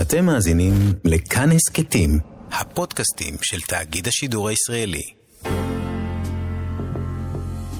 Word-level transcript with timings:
אתם 0.00 0.24
מאזינים 0.24 0.74
לכאן 1.04 1.52
הסכתים, 1.52 2.18
הפודקאסטים 2.52 3.34
של 3.42 3.60
תאגיד 3.60 4.08
השידור 4.08 4.48
הישראלי. 4.48 5.02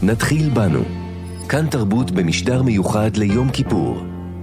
נתחיל 0.03 0.51
בנו. 0.51 0.83
כאן 1.49 1.67
תרבות 1.71 2.11
במשדר 2.11 2.63
מיוחד 2.63 3.17
ליום 3.17 3.51
כיפור. 3.51 4.03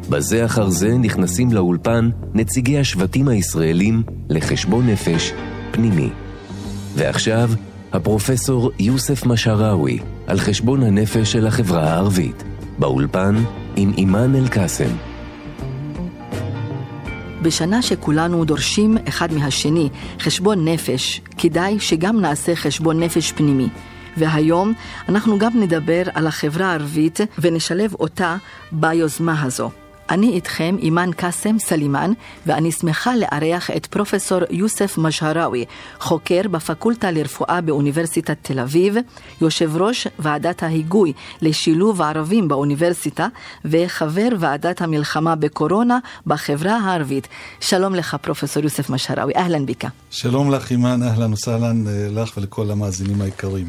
בזה 0.09 0.45
אחר 0.45 0.69
זה 0.69 0.97
נכנסים 0.97 1.51
לאולפן 1.51 2.09
נציגי 2.33 2.79
השבטים 2.79 3.27
הישראלים 3.27 4.03
לחשבון 4.29 4.89
נפש 4.89 5.31
פנימי. 5.71 6.09
ועכשיו, 6.95 7.49
הפרופסור 7.93 8.71
יוסף 8.79 9.25
משהראוי 9.25 9.99
על 10.27 10.39
חשבון 10.39 10.83
הנפש 10.83 11.31
של 11.31 11.47
החברה 11.47 11.91
הערבית. 11.91 12.43
באולפן 12.79 13.35
עם 13.75 13.93
אימאן 13.97 14.35
אל-קאסם. 14.35 15.12
בשנה 17.43 17.81
שכולנו 17.81 18.45
דורשים 18.45 18.97
אחד 19.07 19.33
מהשני 19.33 19.89
חשבון 20.19 20.67
נפש, 20.67 21.21
כדאי 21.37 21.79
שגם 21.79 22.21
נעשה 22.21 22.55
חשבון 22.55 23.03
נפש 23.03 23.31
פנימי. 23.31 23.67
והיום 24.17 24.73
אנחנו 25.09 25.39
גם 25.39 25.51
נדבר 25.55 26.03
על 26.13 26.27
החברה 26.27 26.65
הערבית 26.67 27.19
ונשלב 27.39 27.93
אותה 27.99 28.35
ביוזמה 28.71 29.41
הזו. 29.43 29.82
אני 30.09 30.29
איתכם 30.29 30.75
אימאן 30.79 31.11
קאסם 31.11 31.59
סלימאן, 31.59 32.11
ואני 32.45 32.71
שמחה 32.71 33.13
לארח 33.15 33.71
את 33.71 33.85
פרופסור 33.85 34.39
יוסף 34.49 34.97
משהראוי, 34.97 35.65
חוקר 35.99 36.41
בפקולטה 36.51 37.11
לרפואה 37.11 37.61
באוניברסיטת 37.61 38.37
תל 38.41 38.59
אביב, 38.59 38.95
יושב 39.41 39.77
ראש 39.77 40.07
ועדת 40.19 40.63
ההיגוי 40.63 41.13
לשילוב 41.41 42.01
ערבים 42.01 42.47
באוניברסיטה, 42.47 43.27
וחבר 43.65 44.29
ועדת 44.39 44.81
המלחמה 44.81 45.35
בקורונה 45.35 45.99
בחברה 46.27 46.77
הערבית. 46.77 47.27
שלום 47.59 47.95
לך, 47.95 48.17
פרופסור 48.21 48.63
יוסף 48.63 48.89
משהראוי, 48.89 49.33
אהלן 49.35 49.65
ביקה. 49.65 49.87
שלום 50.09 50.51
לך, 50.51 50.71
אימאן, 50.71 51.03
אהלן 51.03 51.33
וסהלן 51.33 51.87
אה, 51.87 52.07
לך 52.11 52.37
ולכל 52.37 52.71
המאזינים 52.71 53.21
היקרים. 53.21 53.67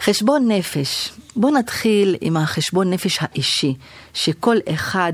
חשבון 0.00 0.48
נפש. 0.48 1.12
בוא 1.36 1.50
נתחיל 1.50 2.16
עם 2.20 2.36
החשבון 2.36 2.90
נפש 2.90 3.18
האישי, 3.20 3.74
שכל 4.14 4.56
אחד 4.68 5.12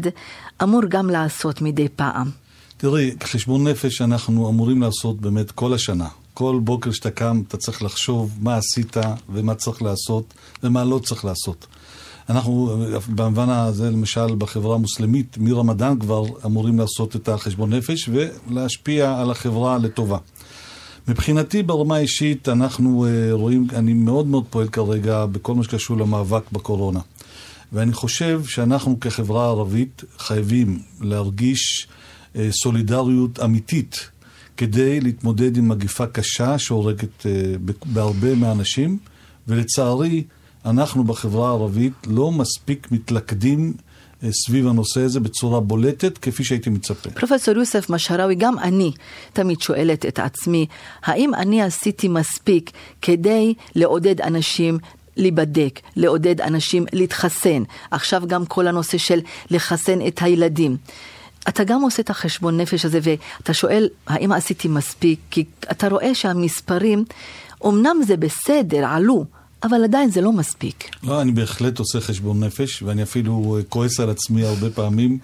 אמור 0.62 0.82
גם 0.88 1.10
לעשות 1.10 1.62
מדי 1.62 1.88
פעם. 1.96 2.30
תראי, 2.76 3.10
חשבון 3.22 3.68
נפש 3.68 4.02
אנחנו 4.02 4.48
אמורים 4.48 4.82
לעשות 4.82 5.20
באמת 5.20 5.50
כל 5.50 5.74
השנה. 5.74 6.08
כל 6.34 6.60
בוקר 6.64 6.90
שאתה 6.90 7.10
קם 7.10 7.42
אתה 7.48 7.56
צריך 7.56 7.82
לחשוב 7.82 8.38
מה 8.40 8.56
עשית 8.56 8.96
ומה 9.28 9.54
צריך 9.54 9.82
לעשות 9.82 10.34
ומה 10.62 10.84
לא 10.84 10.98
צריך 10.98 11.24
לעשות. 11.24 11.66
אנחנו 12.30 12.84
במובן 13.08 13.48
הזה, 13.50 13.90
למשל, 13.90 14.34
בחברה 14.38 14.74
המוסלמית, 14.74 15.36
מרמדאן 15.40 15.98
כבר 15.98 16.24
אמורים 16.46 16.78
לעשות 16.78 17.16
את 17.16 17.28
החשבון 17.28 17.72
נפש 17.72 18.10
ולהשפיע 18.48 19.20
על 19.20 19.30
החברה 19.30 19.78
לטובה. 19.78 20.18
מבחינתי 21.08 21.62
ברמה 21.62 21.96
האישית 21.96 22.48
אנחנו 22.48 23.06
uh, 23.06 23.32
רואים, 23.32 23.66
אני 23.72 23.92
מאוד 23.92 24.26
מאוד 24.26 24.44
פועל 24.50 24.68
כרגע 24.68 25.26
בכל 25.26 25.54
מה 25.54 25.64
שקשור 25.64 25.96
למאבק 25.96 26.42
בקורונה. 26.52 27.00
ואני 27.72 27.92
חושב 27.92 28.44
שאנחנו 28.44 29.00
כחברה 29.00 29.46
ערבית 29.46 30.02
חייבים 30.18 30.78
להרגיש 31.00 31.86
uh, 31.86 32.38
סולידריות 32.50 33.40
אמיתית 33.40 34.10
כדי 34.56 35.00
להתמודד 35.00 35.56
עם 35.56 35.68
מגיפה 35.68 36.06
קשה 36.06 36.58
שהורגת 36.58 37.20
uh, 37.20 37.26
בהרבה 37.86 38.34
מהאנשים, 38.34 38.98
ולצערי 39.48 40.24
אנחנו 40.64 41.04
בחברה 41.04 41.48
הערבית 41.48 41.92
לא 42.06 42.32
מספיק 42.32 42.92
מתלכדים 42.92 43.74
סביב 44.30 44.66
הנושא 44.66 45.00
הזה 45.00 45.20
בצורה 45.20 45.60
בולטת, 45.60 46.18
כפי 46.18 46.44
שהייתי 46.44 46.70
מצפה. 46.70 47.10
פרופסור 47.10 47.54
יוסף 47.54 47.90
משהראוי, 47.90 48.34
גם 48.34 48.58
אני 48.58 48.92
תמיד 49.32 49.60
שואלת 49.60 50.06
את 50.06 50.18
עצמי, 50.18 50.66
האם 51.04 51.34
אני 51.34 51.62
עשיתי 51.62 52.08
מספיק 52.08 52.70
כדי 53.02 53.54
לעודד 53.74 54.20
אנשים 54.20 54.78
להיבדק, 55.16 55.80
לעודד 55.96 56.40
אנשים 56.40 56.86
להתחסן. 56.92 57.62
עכשיו 57.90 58.22
גם 58.26 58.46
כל 58.46 58.66
הנושא 58.66 58.98
של 58.98 59.20
לחסן 59.50 60.06
את 60.06 60.22
הילדים. 60.22 60.76
אתה 61.48 61.64
גם 61.64 61.82
עושה 61.82 62.02
את 62.02 62.10
החשבון 62.10 62.60
נפש 62.60 62.84
הזה 62.84 62.98
ואתה 63.02 63.54
שואל 63.54 63.88
האם 64.06 64.32
עשיתי 64.32 64.68
מספיק, 64.68 65.18
כי 65.30 65.44
אתה 65.70 65.88
רואה 65.88 66.14
שהמספרים, 66.14 67.04
אמנם 67.66 67.96
זה 68.06 68.16
בסדר, 68.16 68.86
עלו, 68.86 69.24
אבל 69.64 69.84
עדיין 69.84 70.10
זה 70.10 70.20
לא 70.20 70.32
מספיק. 70.32 70.90
לא, 71.02 71.22
אני 71.22 71.32
בהחלט 71.32 71.78
עושה 71.78 72.00
חשבון 72.00 72.44
נפש, 72.44 72.82
ואני 72.82 73.02
אפילו 73.02 73.56
אה, 73.56 73.62
כועס 73.62 74.00
על 74.00 74.10
עצמי 74.10 74.44
הרבה 74.44 74.70
פעמים. 74.70 75.18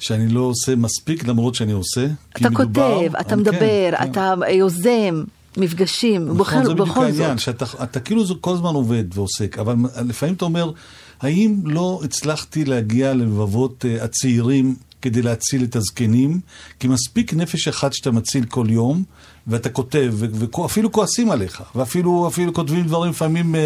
שאני 0.00 0.28
לא 0.28 0.40
עושה 0.40 0.76
מספיק 0.76 1.28
למרות 1.28 1.54
שאני 1.54 1.72
עושה. 1.72 2.06
אתה 2.32 2.48
כותב, 2.48 2.60
מדובר, 2.60 3.20
אתה 3.20 3.36
מדבר, 3.36 3.90
כן, 3.98 4.10
אתה 4.10 4.34
כן. 4.46 4.54
יוזם. 4.54 5.24
מפגשים, 5.56 6.24
נכון, 6.24 6.38
בכל, 6.38 6.64
זה 6.64 6.74
בדיוק 6.74 6.96
העניין, 6.96 7.38
שאתה 7.38 7.64
אתה 7.82 8.00
כאילו 8.00 8.22
כל 8.40 8.52
הזמן 8.52 8.74
עובד 8.74 9.04
ועוסק, 9.14 9.58
אבל 9.58 9.74
לפעמים 10.08 10.34
אתה 10.34 10.44
אומר, 10.44 10.72
האם 11.20 11.56
לא 11.64 12.00
הצלחתי 12.04 12.64
להגיע 12.64 13.14
ללבבות 13.14 13.84
uh, 13.84 14.04
הצעירים 14.04 14.76
כדי 15.02 15.22
להציל 15.22 15.64
את 15.64 15.76
הזקנים? 15.76 16.40
כי 16.80 16.88
מספיק 16.88 17.34
נפש 17.34 17.68
אחת 17.68 17.92
שאתה 17.92 18.10
מציל 18.10 18.44
כל 18.44 18.66
יום, 18.70 19.02
ואתה 19.46 19.68
כותב, 19.68 20.14
ואפילו 20.18 20.92
כועסים 20.92 21.30
עליך, 21.30 21.62
ואפילו 21.74 22.28
אפילו 22.28 22.54
כותבים 22.54 22.86
דברים 22.86 23.10
לפעמים 23.10 23.54
uh, 23.54 23.58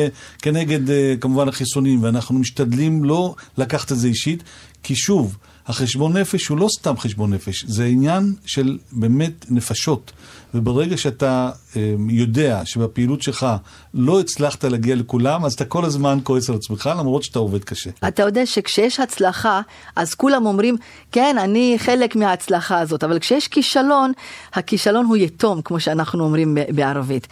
כנגד 0.42 0.88
uh, 0.88 0.92
כמובן 1.20 1.48
החיסונים, 1.48 2.02
ואנחנו 2.02 2.38
משתדלים 2.38 3.04
לא 3.04 3.34
לקחת 3.58 3.92
את 3.92 3.98
זה 3.98 4.08
אישית, 4.08 4.42
כי 4.82 4.94
שוב, 4.96 5.36
החשבון 5.66 6.16
נפש 6.16 6.46
הוא 6.46 6.58
לא 6.58 6.68
סתם 6.78 6.96
חשבון 6.96 7.34
נפש, 7.34 7.64
זה 7.64 7.84
עניין 7.84 8.34
של 8.46 8.78
באמת 8.92 9.46
נפשות. 9.50 10.12
וברגע 10.54 10.96
שאתה 10.96 11.50
אה, 11.76 11.94
יודע 12.08 12.62
שבפעילות 12.64 13.22
שלך 13.22 13.46
לא 13.94 14.20
הצלחת 14.20 14.64
להגיע 14.64 14.96
לכולם, 14.96 15.44
אז 15.44 15.52
אתה 15.52 15.64
כל 15.64 15.84
הזמן 15.84 16.18
כועס 16.22 16.50
על 16.50 16.56
עצמך, 16.56 16.90
למרות 16.98 17.22
שאתה 17.22 17.38
עובד 17.38 17.64
קשה. 17.64 17.90
אתה 18.08 18.22
יודע 18.22 18.46
שכשיש 18.46 19.00
הצלחה, 19.00 19.60
אז 19.96 20.14
כולם 20.14 20.46
אומרים, 20.46 20.76
כן, 21.12 21.36
אני 21.38 21.74
חלק 21.78 22.16
מההצלחה 22.16 22.78
הזאת, 22.78 23.04
אבל 23.04 23.18
כשיש 23.18 23.48
כישלון, 23.48 24.12
הכישלון 24.54 25.06
הוא 25.06 25.16
יתום, 25.16 25.62
כמו 25.62 25.80
שאנחנו 25.80 26.24
אומרים 26.24 26.58
בערבית. 26.68 27.28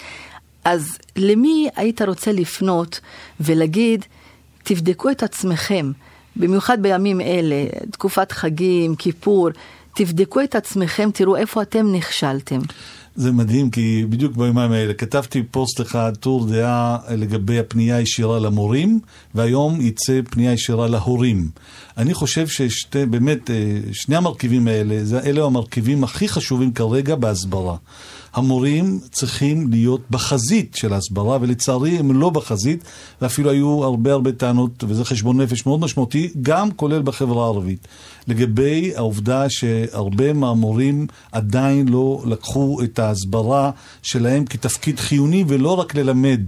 אז 0.64 0.98
למי 1.16 1.68
היית 1.76 2.02
רוצה 2.02 2.32
לפנות 2.32 3.00
ולהגיד, 3.40 4.04
תבדקו 4.62 5.10
את 5.10 5.22
עצמכם. 5.22 5.92
במיוחד 6.36 6.82
בימים 6.82 7.20
אלה, 7.20 7.64
תקופת 7.90 8.32
חגים, 8.32 8.96
כיפור, 8.96 9.48
תבדקו 9.94 10.40
את 10.40 10.54
עצמכם, 10.54 11.10
תראו 11.14 11.36
איפה 11.36 11.62
אתם 11.62 11.92
נכשלתם. 11.92 12.58
זה 13.16 13.32
מדהים, 13.32 13.70
כי 13.70 14.04
בדיוק 14.08 14.36
ביומיים 14.36 14.72
האלה 14.72 14.94
כתבתי 14.94 15.42
פוסט 15.42 15.80
אחד, 15.80 16.12
טור 16.20 16.46
דעה 16.46 16.98
לגבי 17.10 17.58
הפנייה 17.58 17.96
הישירה 17.96 18.38
למורים, 18.38 19.00
והיום 19.34 19.80
יצא 19.80 20.20
פנייה 20.30 20.52
ישירה 20.52 20.88
להורים. 20.88 21.48
אני 21.96 22.14
חושב 22.14 22.46
שבאמת, 22.46 23.50
אה, 23.50 23.78
שני 23.92 24.16
המרכיבים 24.16 24.68
האלה, 24.68 24.94
אלה 25.24 25.44
המרכיבים 25.44 26.04
הכי 26.04 26.28
חשובים 26.28 26.72
כרגע 26.72 27.14
בהסברה. 27.14 27.76
המורים 28.34 29.00
צריכים 29.12 29.70
להיות 29.70 30.00
בחזית 30.10 30.74
של 30.76 30.92
ההסברה, 30.92 31.38
ולצערי 31.40 31.98
הם 31.98 32.12
לא 32.12 32.30
בחזית, 32.30 32.84
ואפילו 33.22 33.50
היו 33.50 33.84
הרבה 33.84 34.12
הרבה 34.12 34.32
טענות, 34.32 34.84
וזה 34.88 35.04
חשבון 35.04 35.40
נפש 35.40 35.66
מאוד 35.66 35.80
משמעותי, 35.80 36.30
גם 36.42 36.70
כולל 36.70 37.02
בחברה 37.02 37.44
הערבית, 37.44 37.88
לגבי 38.28 38.92
העובדה 38.96 39.50
שהרבה 39.50 40.32
מהמורים 40.32 41.06
עדיין 41.32 41.88
לא 41.88 42.22
לקחו 42.26 42.82
את 42.84 42.98
ההסברה 42.98 43.70
שלהם 44.02 44.44
כתפקיד 44.44 45.00
חיוני, 45.00 45.44
ולא 45.48 45.80
רק 45.80 45.94
ללמד. 45.94 46.42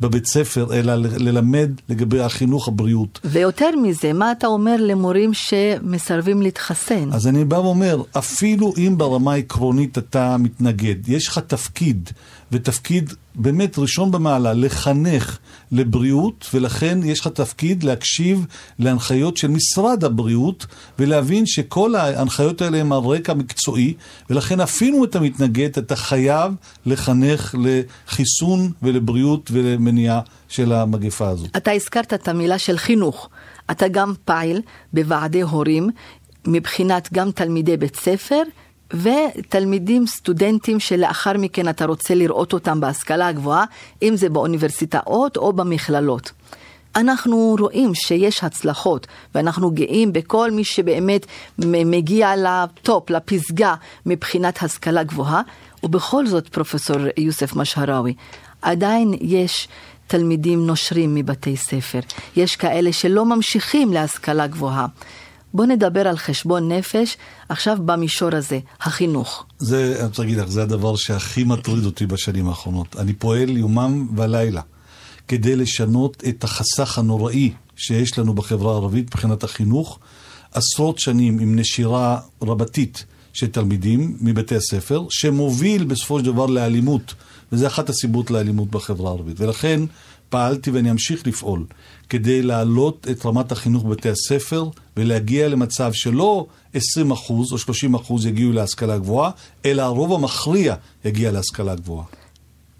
בבית 0.00 0.26
ספר, 0.26 0.74
אלא 0.74 0.94
ללמד 0.96 1.70
לגבי 1.88 2.20
החינוך, 2.20 2.68
הבריאות. 2.68 3.20
ויותר 3.24 3.70
מזה, 3.82 4.12
מה 4.12 4.32
אתה 4.32 4.46
אומר 4.46 4.76
למורים 4.78 5.34
שמסרבים 5.34 6.42
להתחסן? 6.42 7.12
אז 7.12 7.26
אני 7.26 7.44
בא 7.44 7.56
ואומר, 7.56 8.02
אפילו 8.18 8.72
אם 8.78 8.94
ברמה 8.98 9.32
העקרונית 9.32 9.98
אתה 9.98 10.36
מתנגד, 10.36 11.08
יש 11.08 11.28
לך 11.28 11.38
תפקיד, 11.38 12.10
ותפקיד 12.52 13.12
באמת 13.34 13.78
ראשון 13.78 14.10
במעלה, 14.10 14.52
לחנך 14.52 15.38
לבריאות, 15.72 16.46
ולכן 16.54 16.98
יש 17.04 17.20
לך 17.20 17.28
תפקיד 17.28 17.82
להקשיב 17.82 18.46
להנחיות 18.78 19.36
של 19.36 19.48
משרד 19.48 20.04
הבריאות, 20.04 20.66
ולהבין 20.98 21.46
שכל 21.46 21.94
ההנחיות 21.94 22.62
האלה 22.62 22.78
הן 22.78 22.92
על 22.92 22.98
רקע 22.98 23.34
מקצועי, 23.34 23.94
ולכן 24.30 24.60
אפילו 24.60 25.04
אתה 25.04 25.20
מתנגד, 25.20 25.78
אתה 25.78 25.96
חייב 25.96 26.52
לחנך 26.86 27.54
לחיסון 27.58 28.72
ולבריאות 28.82 29.50
ולמניעה 29.52 30.20
של 30.48 30.72
המגפה 30.72 31.28
הזאת. 31.28 31.56
אתה 31.56 31.72
הזכרת 31.72 32.14
את 32.14 32.28
המילה 32.28 32.58
של 32.58 32.78
חינוך. 32.78 33.28
אתה 33.70 33.88
גם 33.88 34.12
פעיל 34.24 34.62
בוועדי 34.92 35.40
הורים 35.40 35.90
מבחינת 36.46 37.08
גם 37.12 37.30
תלמידי 37.30 37.76
בית 37.76 37.96
ספר 37.96 38.42
ותלמידים, 38.94 40.06
סטודנטים 40.06 40.80
שלאחר 40.80 41.32
מכן 41.38 41.68
אתה 41.68 41.86
רוצה 41.86 42.14
לראות 42.14 42.52
אותם 42.52 42.80
בהשכלה 42.80 43.26
הגבוהה, 43.26 43.64
אם 44.02 44.16
זה 44.16 44.28
באוניברסיטאות 44.28 45.36
או 45.36 45.52
במכללות. 45.52 46.32
אנחנו 46.96 47.56
רואים 47.58 47.94
שיש 47.94 48.44
הצלחות, 48.44 49.06
ואנחנו 49.34 49.70
גאים 49.70 50.12
בכל 50.12 50.50
מי 50.50 50.64
שבאמת 50.64 51.26
מגיע 51.58 52.32
לטופ, 52.36 53.10
לפסגה, 53.10 53.74
מבחינת 54.06 54.62
השכלה 54.62 55.02
גבוהה, 55.02 55.42
ובכל 55.82 56.26
זאת, 56.26 56.48
פרופסור 56.48 56.96
יוסף 57.16 57.56
משהראוי, 57.56 58.14
עדיין 58.62 59.14
יש 59.20 59.68
תלמידים 60.06 60.66
נושרים 60.66 61.14
מבתי 61.14 61.56
ספר. 61.56 62.00
יש 62.36 62.56
כאלה 62.56 62.92
שלא 62.92 63.24
ממשיכים 63.24 63.92
להשכלה 63.92 64.46
גבוהה. 64.46 64.86
בוא 65.54 65.66
נדבר 65.66 66.08
על 66.08 66.16
חשבון 66.16 66.72
נפש 66.72 67.16
עכשיו 67.48 67.78
במישור 67.84 68.36
הזה, 68.36 68.58
החינוך. 68.80 69.46
זה, 69.58 69.94
אני 69.98 70.06
רוצה 70.06 70.22
להגיד 70.22 70.38
לך, 70.38 70.48
זה 70.48 70.62
הדבר 70.62 70.96
שהכי 70.96 71.44
מטריד 71.44 71.84
אותי 71.84 72.06
בשנים 72.06 72.48
האחרונות. 72.48 72.96
אני 72.98 73.12
פועל 73.12 73.56
יומם 73.56 74.08
ולילה 74.16 74.62
כדי 75.28 75.56
לשנות 75.56 76.22
את 76.28 76.44
החסך 76.44 76.98
הנוראי 76.98 77.52
שיש 77.76 78.18
לנו 78.18 78.34
בחברה 78.34 78.72
הערבית 78.72 79.04
מבחינת 79.04 79.44
החינוך. 79.44 79.98
עשרות 80.52 80.98
שנים 80.98 81.38
עם 81.38 81.58
נשירה 81.58 82.20
רבתית 82.42 83.04
של 83.32 83.46
תלמידים 83.46 84.16
מבתי 84.20 84.56
הספר, 84.56 85.06
שמוביל 85.10 85.84
בסופו 85.84 86.18
של 86.18 86.24
דבר 86.24 86.46
לאלימות. 86.46 87.14
וזה 87.52 87.66
אחת 87.66 87.88
הסיבות 87.88 88.30
לאלימות 88.30 88.70
בחברה 88.70 89.10
הערבית. 89.10 89.40
ולכן 89.40 89.80
פעלתי 90.28 90.70
ואני 90.70 90.90
אמשיך 90.90 91.26
לפעול 91.26 91.64
כדי 92.08 92.42
להעלות 92.42 93.06
את 93.10 93.26
רמת 93.26 93.52
החינוך 93.52 93.84
בבתי 93.84 94.08
הספר 94.08 94.68
ולהגיע 95.00 95.48
למצב 95.48 95.92
שלא 95.92 96.46
20% 96.76 96.78
או 97.28 97.56
30% 98.00 98.28
יגיעו 98.28 98.52
להשכלה 98.52 98.98
גבוהה, 98.98 99.30
אלא 99.64 99.82
הרוב 99.82 100.12
המכריע 100.12 100.74
יגיע 101.04 101.30
להשכלה 101.32 101.74
גבוהה. 101.74 102.04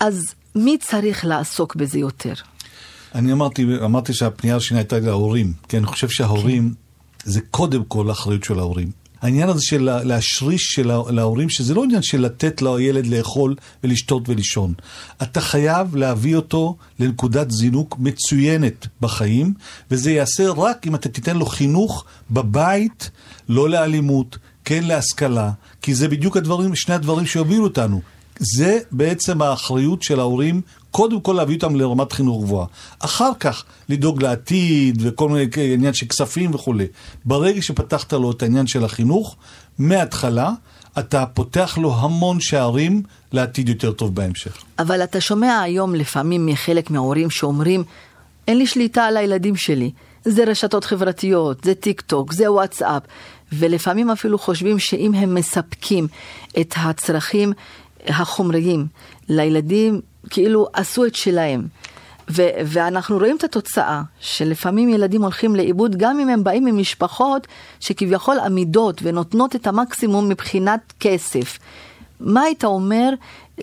אז 0.00 0.34
מי 0.54 0.78
צריך 0.78 1.24
לעסוק 1.24 1.76
בזה 1.76 1.98
יותר? 1.98 2.34
אני 3.14 3.32
אמרתי, 3.32 3.66
אמרתי 3.84 4.14
שהפנייה 4.14 4.56
השנייה 4.56 4.80
הייתה 4.80 4.98
להורים, 4.98 5.52
כי 5.68 5.78
אני 5.78 5.86
חושב 5.86 6.08
שההורים, 6.08 6.74
כן. 7.18 7.30
זה 7.30 7.40
קודם 7.50 7.84
כל 7.84 8.08
האחריות 8.08 8.44
של 8.44 8.58
ההורים. 8.58 8.90
העניין 9.22 9.48
הזה 9.48 9.62
של 9.62 10.02
להשריש 10.02 10.62
של 10.62 10.90
להורים, 11.10 11.48
שזה 11.48 11.74
לא 11.74 11.84
עניין 11.84 12.02
של 12.02 12.20
לתת 12.20 12.62
לילד 12.62 13.06
לאכול 13.06 13.54
ולשתות 13.84 14.28
ולישון. 14.28 14.74
אתה 15.22 15.40
חייב 15.40 15.96
להביא 15.96 16.36
אותו 16.36 16.76
לנקודת 16.98 17.50
זינוק 17.50 17.96
מצוינת 17.98 18.86
בחיים, 19.00 19.54
וזה 19.90 20.10
ייעשה 20.10 20.50
רק 20.50 20.86
אם 20.86 20.94
אתה 20.94 21.08
תיתן 21.08 21.36
לו 21.36 21.46
חינוך 21.46 22.04
בבית, 22.30 23.10
לא 23.48 23.70
לאלימות, 23.70 24.38
כן 24.64 24.84
להשכלה, 24.84 25.50
כי 25.82 25.94
זה 25.94 26.08
בדיוק 26.08 26.36
הדברים, 26.36 26.74
שני 26.74 26.94
הדברים 26.94 27.26
שיובילו 27.26 27.64
אותנו. 27.64 28.00
זה 28.38 28.78
בעצם 28.92 29.42
האחריות 29.42 30.02
של 30.02 30.20
ההורים, 30.20 30.60
קודם 30.90 31.20
כל 31.20 31.32
להביא 31.32 31.54
אותם 31.56 31.76
לרמת 31.76 32.12
חינוך 32.12 32.42
גבוהה. 32.42 32.66
אחר 32.98 33.30
כך 33.40 33.64
לדאוג 33.88 34.22
לעתיד 34.22 34.98
וכל 35.00 35.28
מיני 35.28 35.46
עניין 35.74 35.94
של 35.94 36.06
כספים 36.06 36.54
וכולי. 36.54 36.86
ברגע 37.24 37.62
שפתחת 37.62 38.12
לו 38.12 38.30
את 38.30 38.42
העניין 38.42 38.66
של 38.66 38.84
החינוך, 38.84 39.36
מההתחלה, 39.78 40.50
אתה 40.98 41.26
פותח 41.26 41.78
לו 41.80 41.94
המון 41.94 42.40
שערים 42.40 43.02
לעתיד 43.32 43.68
יותר 43.68 43.92
טוב 43.92 44.14
בהמשך. 44.14 44.62
אבל 44.78 45.04
אתה 45.04 45.20
שומע 45.20 45.60
היום 45.60 45.94
לפעמים 45.94 46.46
מחלק 46.46 46.90
מההורים 46.90 47.30
שאומרים, 47.30 47.84
אין 48.48 48.58
לי 48.58 48.66
שליטה 48.66 49.04
על 49.04 49.16
הילדים 49.16 49.56
שלי. 49.56 49.90
זה 50.24 50.44
רשתות 50.44 50.84
חברתיות, 50.84 51.64
זה 51.64 51.74
טיק 51.74 52.00
טוק, 52.00 52.32
זה 52.32 52.52
וואטסאפ, 52.52 53.02
ולפעמים 53.52 54.10
אפילו 54.10 54.38
חושבים 54.38 54.78
שאם 54.78 55.14
הם 55.14 55.34
מספקים 55.34 56.08
את 56.60 56.74
הצרכים 56.76 57.52
החומריים 58.06 58.86
לילדים, 59.28 60.00
כאילו 60.30 60.66
עשו 60.72 61.04
את 61.04 61.14
שלהם. 61.14 61.66
ו- 62.30 62.48
ואנחנו 62.66 63.18
רואים 63.18 63.36
את 63.36 63.44
התוצאה, 63.44 64.02
שלפעמים 64.20 64.88
ילדים 64.88 65.22
הולכים 65.22 65.56
לאיבוד 65.56 65.96
גם 65.96 66.20
אם 66.20 66.28
הם 66.28 66.44
באים 66.44 66.64
ממשפחות 66.64 67.46
שכביכול 67.80 68.38
עמידות 68.38 69.00
ונותנות 69.02 69.56
את 69.56 69.66
המקסימום 69.66 70.28
מבחינת 70.28 70.92
כסף. 71.00 71.58
מה 72.20 72.42
היית 72.42 72.64
אומר 72.64 73.10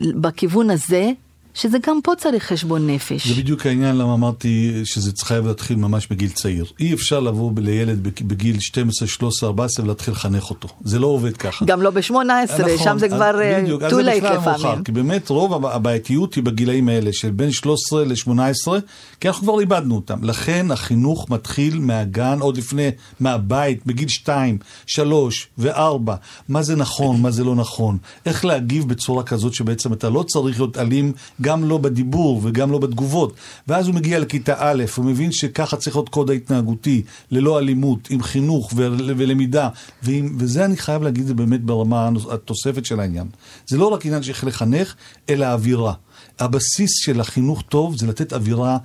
בכיוון 0.01 0.69
הזה 0.69 1.11
שזה 1.57 1.77
גם 1.87 1.99
פה 2.03 2.11
צריך 2.17 2.43
חשבון 2.43 2.89
נפש. 2.89 3.27
זה 3.27 3.33
בדיוק 3.33 3.65
העניין 3.65 3.97
למה 3.97 4.13
אמרתי 4.13 4.81
שזה 4.83 5.11
חייב 5.23 5.47
להתחיל 5.47 5.77
ממש 5.77 6.07
בגיל 6.07 6.29
צעיר. 6.29 6.65
אי 6.79 6.93
אפשר 6.93 7.19
לבוא 7.19 7.51
לילד 7.57 8.03
בגיל 8.03 8.59
12, 8.59 9.07
13, 9.07 9.49
14 9.49 9.85
ולהתחיל 9.85 10.13
לחנך 10.13 10.49
אותו. 10.49 10.67
זה 10.83 10.99
לא 10.99 11.07
עובד 11.07 11.37
ככה. 11.37 11.65
גם 11.65 11.81
לא 11.81 11.89
ב-18, 11.89 12.13
נכון, 12.13 12.77
שם 12.83 12.97
זה 12.99 13.09
כבר 13.09 13.41
אה, 13.41 13.61
בדיוק, 13.61 13.83
too 13.83 13.85
late 13.85 14.33
לפעמים. 14.33 14.83
כי 14.83 14.91
באמת 14.91 15.29
רוב 15.29 15.65
הבעייתיות 15.65 16.35
היא 16.35 16.43
בגילאים 16.43 16.89
האלה 16.89 17.09
של 17.13 17.31
בין 17.31 17.51
13 17.51 18.05
ל-18, 18.05 18.71
כי 19.19 19.27
אנחנו 19.27 19.43
כבר 19.43 19.59
איבדנו 19.59 19.95
אותם. 19.95 20.23
לכן 20.23 20.71
החינוך 20.71 21.29
מתחיל 21.29 21.79
מהגן, 21.79 22.37
עוד 22.39 22.57
לפני, 22.57 22.89
מהבית, 23.19 23.85
בגיל 23.85 24.07
2, 24.07 24.57
3 24.85 25.47
ו-4. 25.57 26.11
מה 26.49 26.63
זה 26.63 26.75
נכון, 26.75 27.21
מה 27.21 27.31
זה 27.31 27.43
לא 27.43 27.55
נכון. 27.55 27.97
איך 28.25 28.45
להגיב 28.45 28.89
בצורה 28.89 29.23
כזאת 29.23 29.53
שבעצם 29.53 29.93
אתה 29.93 30.09
לא 30.09 30.23
צריך 30.23 30.59
להיות 30.59 30.77
אלים. 30.77 31.13
גם 31.47 31.63
לא 31.63 31.77
בדיבור 31.77 32.41
וגם 32.43 32.71
לא 32.71 32.77
בתגובות. 32.77 33.33
ואז 33.67 33.87
הוא 33.87 33.95
מגיע 33.95 34.19
לכיתה 34.19 34.53
א', 34.57 34.83
הוא 34.95 35.05
מבין 35.05 35.31
שככה 35.31 35.77
צריך 35.77 35.95
להיות 35.95 36.09
קוד 36.09 36.29
ההתנהגותי, 36.29 37.01
ללא 37.31 37.59
אלימות, 37.59 38.07
עם 38.09 38.23
חינוך 38.23 38.73
ו- 38.75 38.87
ולמידה. 39.17 39.69
ועם, 40.03 40.35
וזה 40.39 40.65
אני 40.65 40.77
חייב 40.77 41.03
להגיד, 41.03 41.27
זה 41.27 41.33
באמת 41.33 41.61
ברמה 41.61 42.09
התוספת 42.31 42.85
של 42.85 42.99
העניין. 42.99 43.27
זה 43.67 43.77
לא 43.77 43.87
רק 43.87 44.05
עניין 44.05 44.23
של 44.23 44.47
לחנך, 44.47 44.95
אלא 45.29 45.45
אווירה. 45.45 45.93
הבסיס 46.39 46.91
של 47.01 47.19
החינוך 47.19 47.63
טוב 47.69 47.97
זה 47.97 48.07
לתת 48.07 48.33
אווירה 48.33 48.77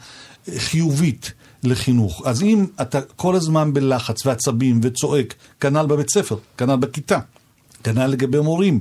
אה, 0.49 0.59
חיובית. 0.59 1.33
לחינוך. 1.65 2.23
אז 2.27 2.43
אם 2.43 2.67
אתה 2.81 3.01
כל 3.17 3.35
הזמן 3.35 3.73
בלחץ 3.73 4.27
ועצבים 4.27 4.81
וצועק, 4.83 5.35
כנ"ל 5.61 5.87
בבית 5.87 6.11
ספר, 6.11 6.37
כנ"ל 6.59 6.77
בכיתה, 6.77 7.19
כנ"ל 7.85 8.07
לגבי 8.07 8.41
מורים, 8.41 8.81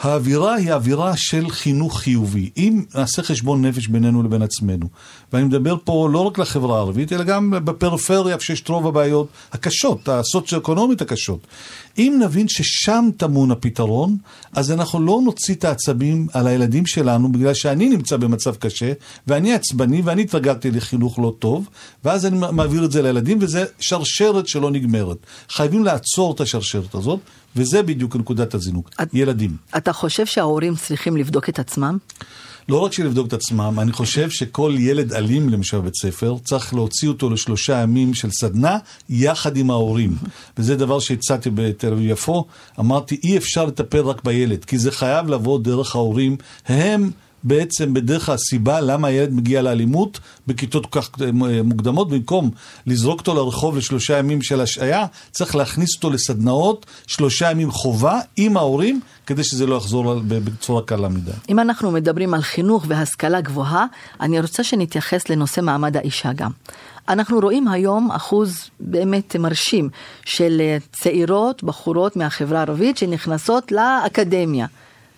האווירה 0.00 0.54
היא 0.54 0.72
אווירה 0.72 1.16
של 1.16 1.50
חינוך 1.50 2.00
חיובי. 2.00 2.50
אם 2.56 2.84
נעשה 2.94 3.22
חשבון 3.22 3.64
נפש 3.64 3.86
בינינו 3.86 4.22
לבין 4.22 4.42
עצמנו, 4.42 4.86
ואני 5.32 5.44
מדבר 5.44 5.76
פה 5.84 6.08
לא 6.12 6.18
רק 6.18 6.38
לחברה 6.38 6.76
הערבית, 6.76 7.12
אלא 7.12 7.24
גם 7.24 7.50
בפריפריה, 7.50 8.34
איפה 8.34 8.44
שיש 8.44 8.60
את 8.60 8.68
רוב 8.68 8.86
הבעיות 8.86 9.28
הקשות, 9.52 10.08
הסוציו-אקונומית 10.08 11.02
הקשות. 11.02 11.46
אם 11.98 12.20
נבין 12.24 12.48
ששם 12.48 13.08
טמון 13.16 13.50
הפתרון, 13.50 14.16
אז 14.52 14.72
אנחנו 14.72 15.00
לא 15.00 15.20
נוציא 15.24 15.54
את 15.54 15.64
העצבים 15.64 16.26
על 16.32 16.46
הילדים 16.46 16.86
שלנו, 16.86 17.32
בגלל 17.32 17.54
שאני 17.54 17.88
נמצא 17.88 18.16
במצב 18.16 18.54
קשה, 18.54 18.92
ואני 19.26 19.54
עצבני, 19.54 20.02
ואני 20.04 20.22
התרגלתי 20.22 20.70
לחינוך 20.70 21.18
לא 21.18 21.34
טוב, 21.38 21.68
ואז 22.04 22.26
אני 22.26 22.38
מעביר 22.52 22.84
את 22.84 22.92
זה 22.92 23.02
לילדים, 23.02 23.38
וזה 23.40 23.64
שרשרת 23.80 24.48
שלא 24.48 24.70
נגמרת. 24.70 25.16
חייבים 25.50 25.84
לעצור 25.84 26.32
את 26.32 26.40
השרשרת 26.40 26.94
הזאת, 26.94 27.20
וזה 27.56 27.82
בדיוק 27.82 28.16
נקודת 28.16 28.54
הזינוק, 28.54 28.90
את, 29.02 29.08
ילדים. 29.14 29.56
אתה 29.76 29.92
חושב 29.92 30.26
שההורים 30.26 30.74
צריכים 30.76 31.16
לבדוק 31.16 31.48
את 31.48 31.58
עצמם? 31.58 31.98
לא 32.68 32.78
רק 32.78 32.92
שלבדוק 32.92 33.28
את 33.28 33.32
עצמם, 33.32 33.80
אני 33.80 33.92
חושב 33.92 34.30
שכל 34.30 34.74
ילד 34.78 35.12
אלים 35.12 35.48
למשל 35.48 35.78
בבית 35.78 35.94
ספר, 35.94 36.36
צריך 36.44 36.74
להוציא 36.74 37.08
אותו 37.08 37.30
לשלושה 37.30 37.82
ימים 37.82 38.14
של 38.14 38.30
סדנה 38.30 38.78
יחד 39.08 39.56
עם 39.56 39.70
ההורים. 39.70 40.16
וזה 40.58 40.76
דבר 40.76 40.98
שהצעתי 40.98 41.50
בתל 41.54 41.92
אביב 41.92 42.10
יפו, 42.10 42.44
אמרתי 42.80 43.20
אי 43.24 43.36
אפשר 43.36 43.64
לטפל 43.64 44.00
רק 44.00 44.24
בילד, 44.24 44.64
כי 44.64 44.78
זה 44.78 44.90
חייב 44.90 45.28
לבוא 45.28 45.58
דרך 45.58 45.96
ההורים, 45.96 46.36
הם... 46.66 47.10
בעצם 47.42 47.94
בדרך 47.94 48.28
הסיבה 48.28 48.80
למה 48.80 49.08
הילד 49.08 49.32
מגיע 49.32 49.62
לאלימות 49.62 50.20
בכיתות 50.46 50.86
כל 50.86 51.00
כך 51.00 51.10
אה, 51.20 51.30
מוקדמות, 51.64 52.08
במקום 52.08 52.50
לזרוק 52.86 53.20
אותו 53.20 53.34
לרחוב 53.34 53.76
לשלושה 53.76 54.18
ימים 54.18 54.42
של 54.42 54.60
השעיה, 54.60 55.06
צריך 55.30 55.56
להכניס 55.56 55.96
אותו 55.96 56.10
לסדנאות, 56.10 56.86
שלושה 57.06 57.50
ימים 57.50 57.70
חובה 57.70 58.20
עם 58.36 58.56
ההורים, 58.56 59.00
כדי 59.26 59.44
שזה 59.44 59.66
לא 59.66 59.76
יחזור 59.76 60.14
בצורה 60.28 60.82
קלה 60.82 61.08
מדי. 61.08 61.30
אם 61.48 61.58
אנחנו 61.58 61.90
מדברים 61.90 62.34
על 62.34 62.42
חינוך 62.42 62.84
והשכלה 62.88 63.40
גבוהה, 63.40 63.86
אני 64.20 64.40
רוצה 64.40 64.64
שנתייחס 64.64 65.28
לנושא 65.28 65.60
מעמד 65.60 65.96
האישה 65.96 66.32
גם. 66.32 66.50
אנחנו 67.08 67.38
רואים 67.38 67.68
היום 67.68 68.10
אחוז 68.10 68.70
באמת 68.80 69.36
מרשים 69.36 69.88
של 70.24 70.60
אה, 70.60 70.76
צעירות, 70.92 71.64
בחורות 71.64 72.16
מהחברה 72.16 72.58
הערבית 72.58 72.98
שנכנסות 72.98 73.72
לאקדמיה. 73.72 74.66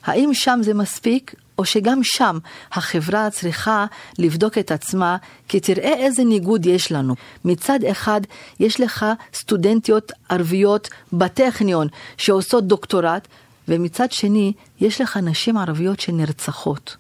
האם 0.05 0.35
שם 0.35 0.61
זה 0.63 0.75
מספיק 0.75 1.35
או 1.61 1.65
שגם 1.65 2.01
שם 2.03 2.39
החברה 2.73 3.31
צריכה 3.31 3.87
לבדוק 4.19 4.59
את 4.59 4.73
עצמה, 4.73 5.17
כי 5.49 5.61
תראה 5.61 5.95
איזה 5.95 6.25
ניגוד 6.25 6.67
יש 6.67 6.93
לנו. 6.93 7.15
מצד 7.45 7.79
אחד, 7.91 8.21
יש 8.61 8.81
לך 8.81 9.07
סטודנטיות 9.35 10.13
ערביות 10.29 10.89
בטכניון 11.13 11.87
שעושות 12.17 12.67
דוקטורט, 12.67 13.29
ומצד 13.69 14.13
שני, 14.13 14.53
יש 14.81 15.01
לך 15.01 15.17
נשים 15.17 15.57
ערביות 15.57 16.01
שנרצחות. 16.01 16.97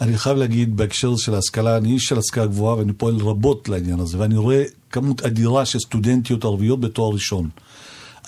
אני 0.00 0.18
חייב 0.18 0.36
להגיד 0.36 0.76
בהקשר 0.76 1.16
של 1.16 1.34
ההשכלה, 1.34 1.76
אני 1.76 1.92
איש 1.92 2.04
של 2.04 2.18
השכלה 2.18 2.46
גבוהה 2.46 2.76
ואני 2.76 2.92
פועל 2.92 3.16
רבות 3.16 3.68
לעניין 3.68 4.00
הזה, 4.00 4.18
ואני 4.18 4.36
רואה 4.36 4.64
כמות 4.90 5.22
אדירה 5.22 5.64
של 5.64 5.78
סטודנטיות 5.78 6.44
ערביות 6.44 6.80
בתואר 6.80 7.12
ראשון. 7.12 7.48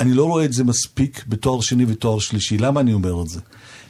אני 0.01 0.15
לא 0.15 0.25
רואה 0.25 0.45
את 0.45 0.53
זה 0.53 0.65
מספיק 0.65 1.25
בתואר 1.29 1.61
שני 1.61 1.85
ותואר 1.89 2.19
שלישי. 2.19 2.59
למה 2.59 2.81
אני 2.81 2.93
אומר 2.93 3.23
את 3.23 3.29
זה? 3.29 3.41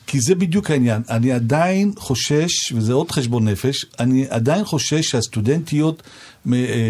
כי 0.07 0.21
זה 0.21 0.35
בדיוק 0.35 0.71
העניין. 0.71 1.03
אני 1.11 1.33
עדיין 1.33 1.93
חושש, 1.97 2.73
וזה 2.73 2.93
עוד 2.93 3.11
חשבון 3.11 3.49
נפש, 3.49 3.87
אני 4.01 4.27
עדיין 4.31 4.65
חושש 4.65 5.11
שהסטודנטיות 5.11 6.03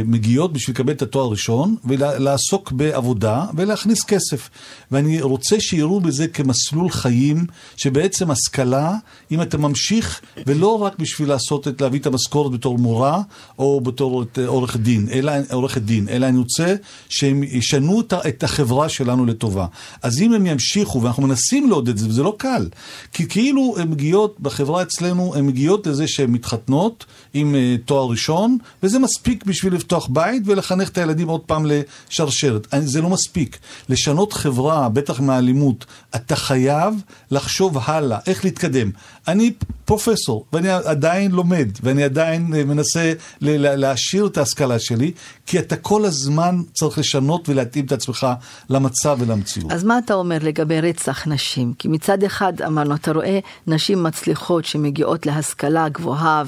מגיעות 0.04 0.52
בשביל 0.52 0.74
לקבל 0.74 0.92
את 0.92 1.02
התואר 1.02 1.24
הראשון 1.24 1.76
ולעסוק 1.84 2.72
בעבודה 2.72 3.44
ולהכניס 3.56 4.04
כסף. 4.04 4.50
ואני 4.90 5.22
רוצה 5.22 5.60
שיראו 5.60 6.00
בזה 6.00 6.28
כמסלול 6.28 6.90
חיים, 6.90 7.46
שבעצם 7.76 8.30
השכלה, 8.30 8.96
אם 9.30 9.42
אתה 9.42 9.58
ממשיך, 9.58 10.20
ולא 10.46 10.82
רק 10.82 10.98
בשביל 10.98 11.28
לעשות 11.28 11.68
את, 11.68 11.80
להביא 11.80 12.00
את 12.00 12.06
המשכורת 12.06 12.52
בתור 12.52 12.78
מורה 12.78 13.22
או 13.58 13.80
בתור 13.80 14.24
אה, 14.38 14.46
עורך 14.46 14.76
דין, 14.76 15.08
אלא, 15.12 15.32
עורכת 15.52 15.82
דין, 15.82 16.08
אלא 16.08 16.26
אני 16.26 16.38
רוצה 16.38 16.74
שהם 17.08 17.42
ישנו 17.42 18.02
את 18.28 18.44
החברה 18.44 18.88
שלנו 18.88 19.26
לטובה. 19.26 19.66
אז 20.02 20.22
אם 20.22 20.32
הם 20.32 20.46
ימשיכו, 20.46 21.02
ואנחנו 21.02 21.22
מנסים 21.22 21.70
לעודד 21.70 21.88
את 21.88 21.98
זה, 21.98 22.08
וזה 22.08 22.22
לא 22.22 22.34
קל, 22.38 22.68
כי 23.12 23.28
כאילו 23.28 23.74
הן 23.78 23.90
מגיעות, 23.90 24.36
בחברה 24.40 24.82
אצלנו, 24.82 25.34
הן 25.34 25.46
מגיעות 25.46 25.86
לזה 25.86 26.08
שהן 26.08 26.30
מתחתנות 26.30 27.04
עם 27.34 27.54
uh, 27.54 27.86
תואר 27.86 28.10
ראשון, 28.10 28.58
וזה 28.82 28.98
מספיק 28.98 29.43
בשביל 29.46 29.74
לפתוח 29.74 30.08
בית 30.12 30.42
ולחנך 30.46 30.88
את 30.88 30.98
הילדים 30.98 31.28
עוד 31.28 31.40
פעם 31.40 31.66
לשרשרת. 31.66 32.66
זה 32.78 33.00
לא 33.00 33.08
מספיק. 33.10 33.58
לשנות 33.88 34.32
חברה, 34.32 34.88
בטח 34.88 35.20
מהאלימות, 35.20 35.84
אתה 36.14 36.36
חייב 36.36 36.94
לחשוב 37.30 37.78
הלאה, 37.84 38.18
איך 38.26 38.44
להתקדם. 38.44 38.90
אני 39.28 39.52
פרופסור, 39.84 40.44
ואני 40.52 40.70
עדיין 40.70 41.30
לומד, 41.30 41.68
ואני 41.82 42.04
עדיין 42.04 42.54
אה, 42.56 42.64
מנסה 42.64 43.12
להעשיר 43.40 44.26
את 44.26 44.38
ההשכלה 44.38 44.78
שלי, 44.78 45.12
כי 45.46 45.58
אתה 45.58 45.76
כל 45.76 46.04
הזמן 46.04 46.62
צריך 46.72 46.98
לשנות 46.98 47.48
ולהתאים 47.48 47.84
את 47.84 47.92
עצמך 47.92 48.26
למצב 48.70 49.16
ולמציאות. 49.20 49.72
אז 49.72 49.84
מה 49.84 49.98
אתה 49.98 50.14
אומר 50.14 50.38
לגבי 50.40 50.80
רצח 50.80 51.26
נשים? 51.26 51.72
כי 51.78 51.88
מצד 51.88 52.22
אחד 52.22 52.52
אמרנו, 52.66 52.94
אתה 52.94 53.12
רואה 53.12 53.38
נשים 53.66 54.02
מצליחות 54.02 54.64
שמגיעות 54.64 55.26
להשכלה 55.26 55.88
גבוהה, 55.88 56.42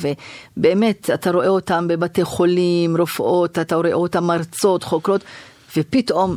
ובאמת, 0.56 1.10
אתה 1.14 1.30
רואה 1.30 1.48
אותן 1.48 1.88
בבתי 1.88 2.24
חולים, 2.24 2.86
רופאות, 2.99 3.59
אתה 3.59 3.76
רואה 3.76 3.93
אותן 3.93 4.25
מרצות, 4.25 4.83
חוקרות, 4.83 5.25
ופתאום, 5.76 6.37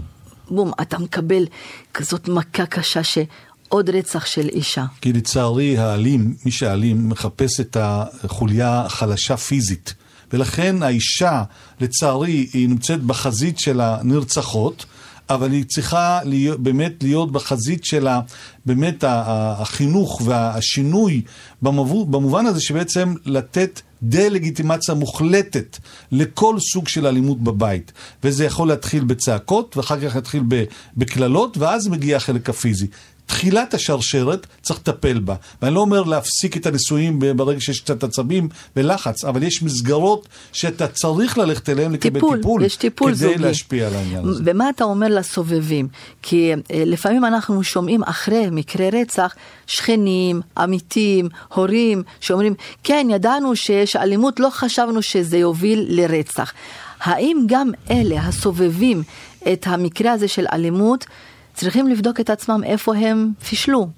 בום, 0.49 0.71
אתה 0.81 0.99
מקבל 0.99 1.45
כזאת 1.93 2.27
מכה 2.27 2.65
קשה 2.65 3.03
ש... 3.03 3.17
עוד 3.69 3.89
רצח 3.89 4.25
של 4.25 4.47
אישה. 4.49 4.85
כי 5.01 5.13
לצערי 5.13 5.77
האלים, 5.77 6.35
מי 6.45 6.51
שאלים, 6.51 7.09
מחפש 7.09 7.59
את 7.59 7.77
החוליה 7.79 8.81
החלשה 8.85 9.37
פיזית. 9.37 9.93
ולכן 10.33 10.83
האישה, 10.83 11.43
לצערי, 11.81 12.47
היא 12.53 12.69
נמצאת 12.69 13.03
בחזית 13.03 13.59
של 13.59 13.81
הנרצחות, 13.81 14.85
אבל 15.29 15.51
היא 15.51 15.65
צריכה 15.65 16.19
להיות, 16.23 16.59
באמת 16.59 17.03
להיות 17.03 17.31
בחזית 17.31 17.85
של 17.85 18.07
באמת 18.65 19.03
החינוך 19.07 20.21
והשינוי 20.25 21.21
במובן 21.61 22.45
הזה 22.45 22.61
שבעצם 22.61 23.13
לתת 23.25 23.81
דה-לגיטימציה 24.03 24.95
מוחלטת 24.95 25.77
לכל 26.11 26.59
סוג 26.59 26.87
של 26.87 27.07
אלימות 27.07 27.41
בבית. 27.43 27.91
וזה 28.23 28.45
יכול 28.45 28.67
להתחיל 28.67 29.03
בצעקות, 29.03 29.77
ואחר 29.77 29.99
כך 29.99 30.15
להתחיל 30.15 30.43
בקללות, 30.97 31.57
ואז 31.57 31.87
מגיע 31.87 32.17
החלק 32.17 32.49
הפיזי. 32.49 32.87
תחילת 33.29 33.73
השרשרת, 33.73 34.47
צריך 34.61 34.79
לטפל 34.79 35.19
בה. 35.19 35.35
ואני 35.61 35.75
לא 35.75 35.79
אומר 35.79 36.03
להפסיק 36.03 36.57
את 36.57 36.65
הנישואים 36.65 37.19
ברגע 37.35 37.61
שיש 37.61 37.79
קצת 37.79 38.03
עצבים 38.03 38.49
ולחץ, 38.75 39.23
אבל 39.23 39.43
יש 39.43 39.63
מסגרות 39.63 40.27
שאתה 40.53 40.87
צריך 40.87 41.37
ללכת 41.37 41.69
אליהן 41.69 41.91
לקבל 41.91 42.13
טיפול, 42.13 42.37
טיפול, 42.37 42.63
יש 42.63 42.75
טיפול 42.75 43.11
כדי 43.11 43.17
זוגי. 43.17 43.37
להשפיע 43.37 43.87
על 43.87 43.95
העניין 43.95 44.27
הזה. 44.27 44.43
ומה 44.45 44.69
אתה 44.69 44.83
אומר 44.83 45.07
לסובבים? 45.07 45.87
כי 46.21 46.53
אה, 46.53 46.83
לפעמים 46.85 47.25
אנחנו 47.25 47.63
שומעים 47.63 48.03
אחרי 48.03 48.47
מקרי 48.51 48.89
רצח, 48.89 49.35
שכנים, 49.67 50.41
עמיתים, 50.57 51.29
הורים, 51.53 52.03
שאומרים, 52.19 52.53
כן, 52.83 53.07
ידענו 53.11 53.55
שיש 53.55 53.95
אלימות, 53.95 54.39
לא 54.39 54.49
חשבנו 54.51 55.01
שזה 55.01 55.37
יוביל 55.37 55.85
לרצח. 55.89 56.53
האם 56.99 57.37
גם 57.47 57.71
אלה 57.91 58.21
הסובבים 58.21 59.03
את 59.53 59.67
המקרה 59.67 60.11
הזה 60.11 60.27
של 60.27 60.45
אלימות, 60.53 61.05
צריכים 61.59 61.87
לבדוק 61.87 62.19
את 62.19 62.29
עצמם 62.29 62.61
איפה 62.65 62.95
הם 62.95 63.31
פישלו. 63.49 63.89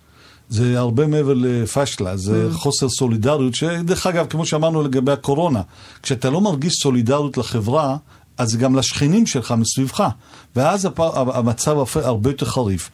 זה 0.49 0.79
הרבה 0.79 1.07
מעבר 1.07 1.33
לפשלה, 1.33 2.17
זה 2.17 2.47
mm. 2.49 2.53
חוסר 2.53 2.89
סולידריות, 2.89 3.55
שדרך 3.55 4.07
אגב, 4.07 4.25
כמו 4.29 4.45
שאמרנו 4.45 4.83
לגבי 4.83 5.11
הקורונה, 5.11 5.61
כשאתה 6.03 6.29
לא 6.29 6.41
מרגיש 6.41 6.73
סולידריות 6.73 7.37
לחברה, 7.37 7.97
אז 8.37 8.57
גם 8.57 8.75
לשכנים 8.75 9.25
שלך 9.25 9.53
מסביבך, 9.57 10.09
ואז 10.55 10.87
המצב 11.15 11.77
הרבה 11.95 12.29
יותר 12.29 12.45
חריף. 12.45 12.89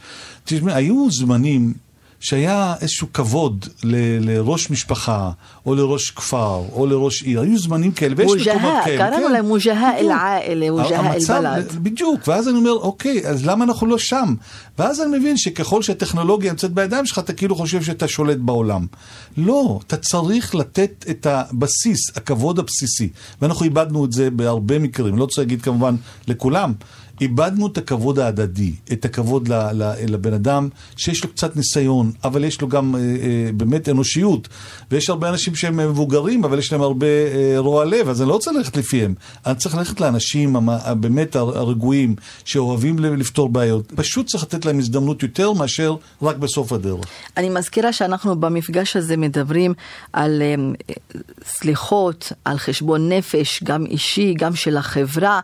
תשמע, 0.45 0.75
היו 0.75 1.07
זמנים 1.11 1.73
שהיה 2.19 2.75
איזשהו 2.81 3.07
כבוד 3.13 3.65
ל- 3.83 4.31
לראש 4.31 4.69
משפחה, 4.69 5.31
או 5.65 5.75
לראש 5.75 6.11
כפר, 6.11 6.63
או 6.71 6.85
לראש 6.85 7.23
עיר. 7.23 7.41
היו 7.41 7.59
זמנים 7.59 7.91
כאלה, 7.91 8.13
ויש 8.17 8.47
מקומות 8.47 8.73
כאלה. 8.85 8.97
קראנו 8.97 9.25
כן. 9.27 9.31
להם 9.31 9.45
מוג'הה 9.45 9.97
אל-עאלה, 9.97 10.71
מוג'הה 10.71 11.13
אל-בלד. 11.13 11.71
בדיוק, 11.83 12.27
ואז 12.27 12.47
אני 12.47 12.57
אומר, 12.57 12.71
אוקיי, 12.73 13.27
אז 13.27 13.45
למה 13.45 13.65
אנחנו 13.65 13.87
לא 13.87 13.97
שם? 13.97 14.35
ואז 14.79 15.01
אני 15.01 15.17
מבין 15.17 15.37
שככל 15.37 15.81
שהטכנולוגיה 15.81 16.51
נמצאת 16.51 16.71
בידיים 16.71 17.05
שלך, 17.05 17.19
אתה 17.19 17.33
כאילו 17.33 17.55
חושב 17.55 17.83
שאתה 17.83 18.07
שולט 18.07 18.37
בעולם. 18.37 18.85
לא, 19.37 19.79
אתה 19.87 19.97
צריך 19.97 20.55
לתת 20.55 21.05
את 21.09 21.25
הבסיס, 21.25 22.17
הכבוד 22.17 22.59
הבסיסי. 22.59 23.09
ואנחנו 23.41 23.65
איבדנו 23.65 24.05
את 24.05 24.11
זה 24.11 24.29
בהרבה 24.29 24.79
מקרים. 24.79 25.17
לא 25.17 25.23
רוצה 25.23 25.41
להגיד 25.41 25.61
כמובן 25.61 25.95
לכולם. 26.27 26.73
איבדנו 27.21 27.67
את 27.67 27.77
הכבוד 27.77 28.19
ההדדי, 28.19 28.73
את 28.91 29.05
הכבוד 29.05 29.49
לבן 30.07 30.33
אדם 30.33 30.69
שיש 30.97 31.23
לו 31.23 31.29
קצת 31.29 31.55
ניסיון, 31.55 32.11
אבל 32.23 32.43
יש 32.43 32.61
לו 32.61 32.67
גם 32.67 32.95
אה, 32.95 32.99
אה, 32.99 33.49
באמת 33.53 33.89
אנושיות. 33.89 34.47
ויש 34.91 35.09
הרבה 35.09 35.29
אנשים 35.29 35.55
שהם 35.55 35.77
מבוגרים, 35.77 36.43
אבל 36.43 36.59
יש 36.59 36.71
להם 36.71 36.81
הרבה 36.81 37.07
אה, 37.07 37.53
רוע 37.57 37.85
לב, 37.85 38.09
אז 38.09 38.21
אני 38.21 38.29
לא 38.29 38.33
רוצה 38.33 38.51
ללכת 38.51 38.77
לפיהם. 38.77 39.13
אני 39.45 39.55
צריך 39.55 39.75
ללכת 39.75 40.01
לאנשים 40.01 40.55
באמת 40.99 41.35
הרגועים, 41.35 42.15
שאוהבים 42.45 42.99
לפתור 42.99 43.49
בעיות. 43.49 43.91
פשוט 43.95 44.25
צריך 44.25 44.43
לתת 44.43 44.65
להם 44.65 44.79
הזדמנות 44.79 45.23
יותר 45.23 45.53
מאשר 45.53 45.95
רק 46.21 46.35
בסוף 46.35 46.73
הדרך. 46.73 47.05
אני 47.37 47.49
מזכירה 47.49 47.93
שאנחנו 47.93 48.35
במפגש 48.35 48.95
הזה 48.95 49.17
מדברים 49.17 49.73
על 50.13 50.41
סליחות, 51.45 52.31
על 52.45 52.57
חשבון 52.57 53.11
נפש, 53.11 53.63
גם 53.63 53.85
אישי, 53.85 54.33
גם 54.37 54.55
של 54.55 54.77
החברה. 54.77 55.39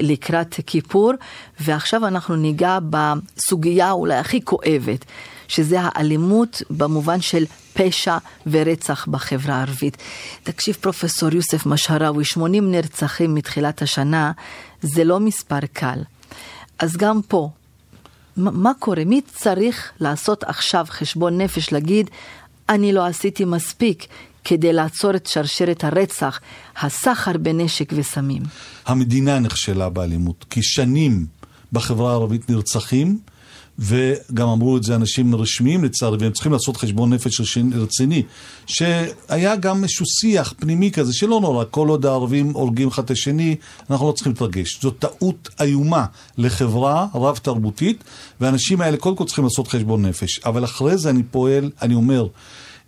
לקראת 0.00 0.54
כיפור, 0.66 1.12
ועכשיו 1.60 2.06
אנחנו 2.06 2.36
ניגע 2.36 2.78
בסוגיה 2.90 3.90
אולי 3.90 4.14
הכי 4.14 4.40
כואבת, 4.44 5.04
שזה 5.48 5.76
האלימות 5.80 6.62
במובן 6.70 7.20
של 7.20 7.44
פשע 7.74 8.18
ורצח 8.46 9.06
בחברה 9.08 9.54
הערבית. 9.54 9.96
תקשיב, 10.42 10.76
פרופסור 10.80 11.34
יוסף 11.34 11.66
משהראוי, 11.66 12.24
80 12.24 12.70
נרצחים 12.70 13.34
מתחילת 13.34 13.82
השנה, 13.82 14.32
זה 14.82 15.04
לא 15.04 15.20
מספר 15.20 15.60
קל. 15.72 15.98
אז 16.78 16.96
גם 16.96 17.20
פה, 17.28 17.50
מה 18.36 18.72
קורה? 18.78 19.04
מי 19.04 19.20
צריך 19.34 19.92
לעשות 20.00 20.44
עכשיו 20.44 20.86
חשבון 20.88 21.40
נפש, 21.40 21.72
להגיד, 21.72 22.10
אני 22.68 22.92
לא 22.92 23.06
עשיתי 23.06 23.44
מספיק, 23.44 24.06
כדי 24.44 24.72
לעצור 24.72 25.16
את 25.16 25.26
שרשרת 25.26 25.84
הרצח, 25.84 26.40
הסחר 26.80 27.32
בנשק 27.38 27.92
וסמים. 27.96 28.42
המדינה 28.86 29.38
נכשלה 29.38 29.88
באלימות, 29.88 30.44
כי 30.50 30.62
שנים 30.62 31.26
בחברה 31.72 32.10
הערבית 32.10 32.50
נרצחים, 32.50 33.18
וגם 33.78 34.48
אמרו 34.48 34.76
את 34.76 34.82
זה 34.82 34.94
אנשים 34.94 35.34
רשמיים 35.34 35.84
לצערי, 35.84 36.16
והם 36.20 36.32
צריכים 36.32 36.52
לעשות 36.52 36.76
חשבון 36.76 37.12
נפש 37.12 37.58
רציני, 37.74 38.22
שהיה 38.66 39.56
גם 39.56 39.82
איזשהו 39.82 40.06
שיח 40.06 40.54
פנימי 40.58 40.90
כזה, 40.90 41.12
שלא 41.12 41.40
נורא, 41.40 41.64
כל 41.70 41.88
עוד 41.88 42.06
הערבים 42.06 42.50
הורגים 42.50 42.88
אחד 42.88 43.04
את 43.04 43.10
השני, 43.10 43.56
אנחנו 43.90 44.06
לא 44.06 44.12
צריכים 44.12 44.32
להתרגש. 44.32 44.82
זו 44.82 44.90
טעות 44.90 45.48
איומה 45.60 46.04
לחברה 46.38 47.06
רב-תרבותית, 47.14 48.04
והאנשים 48.40 48.80
האלה 48.80 48.96
קודם 48.96 49.16
כל 49.16 49.24
צריכים 49.24 49.44
לעשות 49.44 49.68
חשבון 49.68 50.06
נפש. 50.06 50.38
אבל 50.38 50.64
אחרי 50.64 50.98
זה 50.98 51.10
אני 51.10 51.22
פועל, 51.22 51.70
אני 51.82 51.94
אומר, 51.94 52.26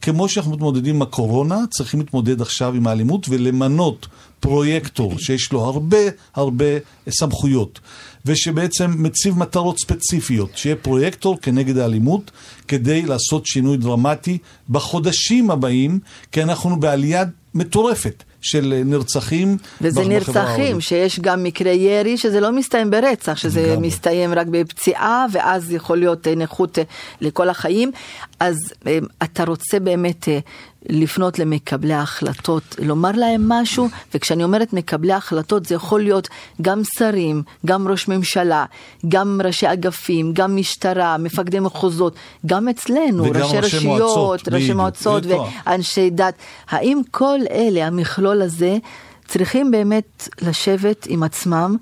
כמו 0.00 0.28
שאנחנו 0.28 0.52
מתמודדים 0.52 0.97
עם 0.97 1.02
הקורונה, 1.02 1.59
צריכים 1.71 2.00
להתמודד 2.00 2.40
עכשיו 2.40 2.75
עם 2.75 2.87
האלימות 2.87 3.26
ולמנות 3.28 4.07
פרויקטור 4.40 5.19
שיש 5.19 5.52
לו 5.52 5.64
הרבה 5.64 5.99
הרבה 6.35 6.64
סמכויות, 7.09 7.80
ושבעצם 8.26 9.02
מציב 9.02 9.38
מטרות 9.38 9.78
ספציפיות, 9.78 10.50
שיהיה 10.54 10.76
פרויקטור 10.76 11.38
כנגד 11.42 11.78
האלימות, 11.78 12.30
כדי 12.69 13.02
לעשות 13.02 13.47
שינוי 13.47 13.76
דרמטי 13.76 14.38
בחודשים 14.71 15.50
הבאים, 15.50 15.99
כי 16.33 16.42
אנחנו 16.42 16.80
בעלייה 16.80 17.25
מטורפת. 17.54 18.25
של 18.40 18.82
נרצחים 18.85 19.56
וזה 19.80 20.04
נרצחים, 20.04 20.80
שיש 20.80 21.20
גם 21.20 21.42
מקרי 21.42 21.75
ירי, 21.75 22.16
שזה 22.18 22.40
לא 22.40 22.52
מסתיים 22.52 22.90
ברצח, 22.90 23.37
שזה 23.37 23.75
גם. 23.76 23.82
מסתיים 23.82 24.35
רק 24.35 24.47
בפציעה, 24.47 25.26
ואז 25.32 25.73
יכול 25.73 25.99
להיות 25.99 26.28
נכות 26.28 26.78
לכל 27.20 27.49
החיים. 27.49 27.90
אז 28.40 28.56
אתה 29.23 29.44
רוצה 29.44 29.80
באמת 29.80 30.28
לפנות 30.88 31.38
למקבלי 31.38 31.92
ההחלטות, 31.92 32.76
לומר 32.78 33.10
להם 33.14 33.49
משהו, 33.49 33.88
וכשאני 34.14 34.44
אומרת 34.44 34.72
מקבלי 34.72 35.12
ההחלטות 35.12 35.66
זה 35.66 35.75
יכול 35.75 36.02
להיות 36.02 36.28
גם 36.62 36.82
שרים, 36.99 37.42
גם 37.66 37.88
ראש 37.88 38.08
ממשלה, 38.08 38.64
גם 39.08 39.40
ראשי 39.44 39.72
אגפים, 39.72 40.32
גם 40.32 40.56
משטרה, 40.56 41.18
מפקדי 41.18 41.60
מחוזות, 41.60 42.14
גם 42.46 42.68
אצלנו, 42.68 43.25
וגם 43.25 43.42
ראשי 43.42 43.56
ראשי 43.56 43.76
רשויות, 43.76 44.16
מועצות, 44.16 44.49
ראשי 44.49 44.72
מועצות. 44.72 45.22
ואנשי 45.26 46.10
דת. 46.10 46.34
האם 46.70 47.00
כל 47.10 47.38
אלה, 47.50 47.87
המכלול 47.87 48.42
הזה, 48.42 48.78
צריכים 49.28 49.70
באמת 49.70 50.28
לשבת 50.42 51.06
עם 51.08 51.22
עצמם 51.22 51.76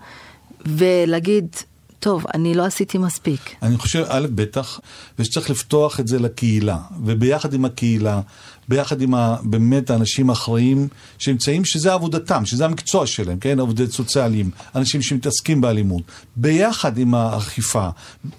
ולהגיד, 0.67 1.57
טוב, 2.01 2.25
אני 2.35 2.55
לא 2.55 2.65
עשיתי 2.65 2.99
מספיק. 2.99 3.55
אני 3.63 3.77
חושב, 3.77 4.05
א', 4.09 4.27
בטח, 4.35 4.81
ושצריך 5.19 5.51
לפתוח 5.51 6.01
את 6.01 6.09
זה 6.09 6.19
לקהילה, 6.19 6.79
וביחד 7.05 7.55
עם 7.55 7.65
הקהילה, 7.65 8.21
ביחד 8.69 9.03
עם 9.03 9.15
ה, 9.15 9.37
באמת 9.43 9.91
האנשים 9.91 10.31
האחראים 10.31 10.89
שנמצאים, 11.19 11.65
שזה 11.65 11.93
עבודתם, 11.93 12.47
שזה 12.47 12.65
המקצוע 12.65 13.07
שלהם, 13.07 13.39
כן? 13.39 13.59
עובדי 13.59 13.87
סוציאליים, 13.87 14.51
אנשים 14.75 15.03
שמתעסקים 15.03 15.61
באלימות, 15.61 16.03
ביחד 16.37 16.99
עם 16.99 17.15
האכיפה, 17.15 17.89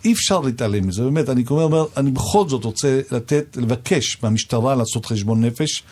אי 0.05 0.13
אפשר 0.13 0.39
להתעלם 0.39 0.87
מזה, 0.87 1.03
באמת, 1.03 1.29
אני 1.29 1.43
אומר, 1.49 1.85
אני 1.97 2.11
בכל 2.11 2.49
זאת 2.49 2.63
רוצה 2.63 3.01
לתת, 3.11 3.57
לבקש 3.61 4.17
מהמשטרה 4.23 4.75
לעשות 4.75 5.05
חשבון 5.05 5.45
נפש, 5.45 5.83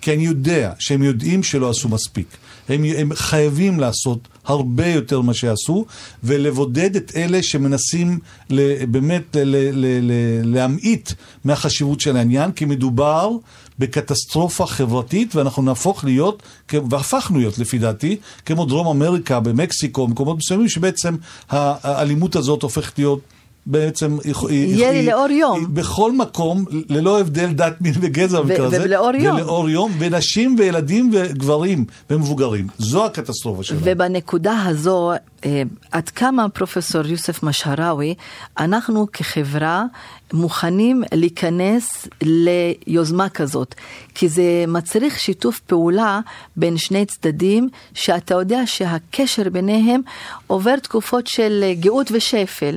כי 0.00 0.14
אני 0.14 0.26
יודע 0.26 0.72
שהם 0.78 1.02
יודעים 1.02 1.42
שלא 1.42 1.70
עשו 1.70 1.88
מספיק. 1.88 2.26
הם, 2.68 2.84
הם 2.96 3.10
חייבים 3.14 3.80
לעשות 3.80 4.28
הרבה 4.44 4.86
יותר 4.86 5.20
ממה 5.20 5.34
שעשו, 5.34 5.84
ולבודד 6.24 6.96
את 6.96 7.12
אלה 7.16 7.42
שמנסים 7.42 8.18
ל, 8.50 8.84
באמת 8.86 9.36
ל, 9.36 9.38
ל, 9.44 9.56
ל, 9.72 9.86
ל, 10.02 10.12
להמעיט 10.54 11.12
מהחשיבות 11.44 12.00
של 12.00 12.16
העניין, 12.16 12.52
כי 12.52 12.64
מדובר 12.64 13.30
בקטסטרופה 13.78 14.66
חברתית, 14.66 15.34
ואנחנו 15.34 15.62
נהפוך 15.62 16.04
להיות, 16.04 16.42
והפכנו 16.72 17.38
להיות 17.38 17.58
לפי 17.58 17.78
דעתי, 17.78 18.16
כמו 18.46 18.64
דרום 18.64 18.86
אמריקה, 18.86 19.40
במקסיקו, 19.40 20.08
מקומות 20.08 20.36
מסוימים, 20.36 20.68
שבעצם 20.68 21.16
האלימות 21.50 22.36
הזאת 22.36 22.62
הופכת 22.62 22.98
להיות... 22.98 23.20
בעצם 23.66 24.16
היא- 24.24 24.34
ירי 24.76 24.96
היא- 24.98 25.10
לאור 25.10 25.30
יום. 25.30 25.58
היא 25.60 25.68
בכל 25.68 26.12
מקום, 26.12 26.64
ללא 26.88 27.20
הבדל 27.20 27.52
דת, 27.52 27.80
מין 27.80 27.94
וגזע 28.00 28.40
במקרה 28.40 28.66
הזה, 28.66 28.82
ולאור 28.84 29.10
יום. 29.14 29.36
ולאור 29.36 29.70
יום, 29.70 29.92
ונשים 29.98 30.56
וילדים 30.58 31.10
וגברים 31.12 31.84
ומבוגרים. 32.10 32.66
זו 32.78 33.04
הקטסטרופה 33.06 33.62
שלנו. 33.62 33.80
ובנקודה 33.84 34.62
הזו, 34.66 35.12
אה, 35.44 35.62
עד 35.92 36.08
כמה 36.08 36.48
פרופסור 36.48 37.06
יוסף 37.06 37.42
משהראוי, 37.42 38.14
אנחנו 38.58 39.06
כחברה 39.12 39.84
מוכנים 40.32 41.02
להיכנס 41.12 42.08
ליוזמה 42.22 43.28
כזאת, 43.28 43.74
כי 44.14 44.28
זה 44.28 44.42
מצריך 44.68 45.18
שיתוף 45.20 45.60
פעולה 45.60 46.20
בין 46.56 46.76
שני 46.76 47.06
צדדים, 47.06 47.68
שאתה 47.94 48.34
יודע 48.34 48.60
שהקשר 48.66 49.48
ביניהם 49.52 50.00
עובר 50.46 50.76
תקופות 50.76 51.26
של 51.26 51.64
גאות 51.80 52.10
ושפל. 52.14 52.76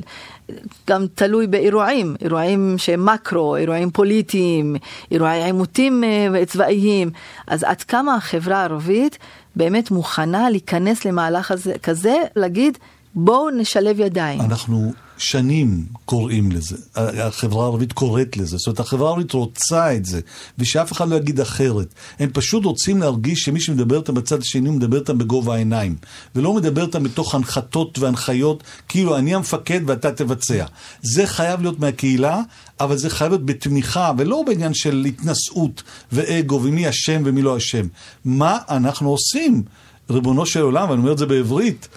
גם 0.88 1.06
תלוי 1.14 1.46
באירועים, 1.46 2.16
אירועים 2.20 2.74
שהם 2.78 3.06
מקרו, 3.06 3.56
אירועים 3.56 3.90
פוליטיים, 3.90 4.76
אירועי 5.10 5.44
עימותים 5.44 6.04
אה, 6.04 6.46
צבאיים. 6.46 7.10
אז 7.46 7.64
עד 7.64 7.82
כמה 7.82 8.14
החברה 8.14 8.56
הערבית 8.60 9.18
באמת 9.56 9.90
מוכנה 9.90 10.50
להיכנס 10.50 11.04
למהלך 11.04 11.50
הזה, 11.50 11.72
כזה, 11.82 12.16
להגיד 12.36 12.78
בואו 13.14 13.50
נשלב 13.50 14.00
ידיים. 14.00 14.40
אנחנו 14.40 14.92
שנים 15.18 15.86
קוראים 16.04 16.52
לזה, 16.52 16.76
החברה 16.96 17.64
הערבית 17.64 17.92
קוראת 17.92 18.36
לזה, 18.36 18.56
זאת 18.56 18.66
אומרת 18.66 18.80
החברה 18.80 19.08
הערבית 19.08 19.32
רוצה 19.32 19.94
את 19.96 20.04
זה, 20.04 20.20
ושאף 20.58 20.92
אחד 20.92 21.08
לא 21.08 21.16
יגיד 21.16 21.40
אחרת. 21.40 21.94
הם 22.18 22.30
פשוט 22.32 22.64
רוצים 22.64 23.00
להרגיש 23.00 23.42
שמי 23.42 23.60
שמדבר 23.60 23.98
איתם 23.98 24.14
בצד 24.14 24.40
השני, 24.40 24.70
מדבר 24.70 24.98
איתם 24.98 25.18
בגובה 25.18 25.54
העיניים, 25.54 25.96
ולא 26.34 26.54
מדבר 26.54 26.86
איתם 26.86 27.02
מתוך 27.02 27.34
הנחתות 27.34 27.98
והנחיות, 27.98 28.62
כאילו 28.88 29.16
אני 29.16 29.34
המפקד 29.34 29.80
ואתה 29.86 30.12
תבצע. 30.12 30.64
זה 31.02 31.26
חייב 31.26 31.60
להיות 31.60 31.80
מהקהילה, 31.80 32.40
אבל 32.80 32.96
זה 32.96 33.10
חייב 33.10 33.30
להיות 33.30 33.46
בתמיכה, 33.46 34.12
ולא 34.18 34.42
בעניין 34.46 34.74
של 34.74 35.04
התנשאות 35.08 35.82
ואגו, 36.12 36.60
ומי 36.62 36.88
אשם 36.88 37.22
ומי 37.24 37.42
לא 37.42 37.56
אשם. 37.56 37.86
מה 38.24 38.58
אנחנו 38.68 39.10
עושים? 39.10 39.62
ריבונו 40.10 40.46
של 40.46 40.60
עולם, 40.60 40.90
ואני 40.90 41.00
אומר 41.00 41.12
את 41.12 41.18
זה 41.18 41.26
בעברית, 41.26 41.88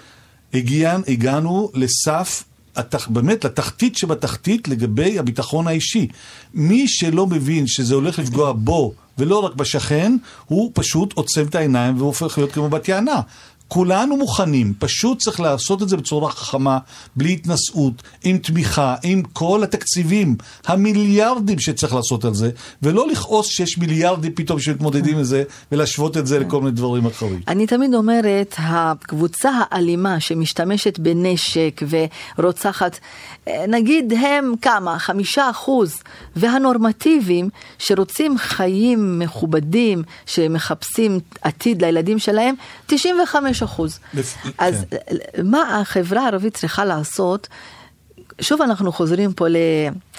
הגיע, 0.53 0.97
הגענו 1.07 1.71
לסף, 1.73 2.43
התח, 2.75 3.07
באמת 3.07 3.45
לתחתית 3.45 3.97
שבתחתית 3.97 4.67
לגבי 4.67 5.19
הביטחון 5.19 5.67
האישי. 5.67 6.07
מי 6.53 6.87
שלא 6.87 7.27
מבין 7.27 7.67
שזה 7.67 7.95
הולך 7.95 8.19
לפגוע 8.19 8.51
בו 8.51 8.93
ולא 9.17 9.39
רק 9.39 9.55
בשכן, 9.55 10.17
הוא 10.45 10.71
פשוט 10.73 11.13
עוצם 11.13 11.45
את 11.45 11.55
העיניים 11.55 11.97
והופך 12.01 12.37
להיות 12.37 12.51
כמו 12.51 12.69
בת 12.69 12.87
יענה. 12.87 13.21
כולנו 13.73 14.17
מוכנים, 14.17 14.73
פשוט 14.79 15.19
צריך 15.19 15.39
לעשות 15.39 15.83
את 15.83 15.89
זה 15.89 15.97
בצורה 15.97 16.31
חכמה, 16.31 16.77
בלי 17.15 17.33
התנשאות, 17.33 17.93
עם 18.23 18.37
תמיכה, 18.37 18.95
עם 19.03 19.23
כל 19.33 19.63
התקציבים, 19.63 20.35
המיליארדים 20.65 21.59
שצריך 21.59 21.93
לעשות 21.93 22.25
על 22.25 22.33
זה, 22.33 22.49
ולא 22.81 23.07
לכעוס 23.07 23.47
שיש 23.47 23.77
מיליארדים 23.77 24.31
פתאום 24.35 24.59
שמתמודדים 24.59 25.17
עם 25.17 25.23
זה, 25.23 25.43
ולהשוות 25.71 26.17
את 26.17 26.27
זה 26.27 26.39
לכל 26.39 26.59
מיני 26.59 26.71
דברים 26.71 27.05
אחרים. 27.05 27.39
אני 27.47 27.67
תמיד 27.67 27.93
אומרת, 27.93 28.55
הקבוצה 28.57 29.51
האלימה 29.69 30.19
שמשתמשת 30.19 30.99
בנשק 30.99 31.81
ורוצחת, 32.37 32.99
נגיד 33.67 34.13
הם 34.13 34.53
כמה, 34.61 34.99
חמישה 34.99 35.49
אחוז, 35.49 35.95
והנורמטיביים 36.35 37.49
שרוצים 37.79 38.37
חיים 38.37 39.19
מכובדים, 39.19 40.03
שמחפשים 40.25 41.19
עתיד 41.41 41.81
לילדים 41.81 42.19
שלהם, 42.19 42.55
95 42.87 43.60
אחוז. 43.63 43.99
לפ- 44.13 44.37
אז 44.57 44.85
כן. 44.89 44.97
מה 45.43 45.79
החברה 45.79 46.21
הערבית 46.23 46.57
צריכה 46.57 46.85
לעשות? 46.85 47.47
שוב 48.41 48.61
אנחנו 48.61 48.91
חוזרים 48.91 49.33
פה 49.33 49.45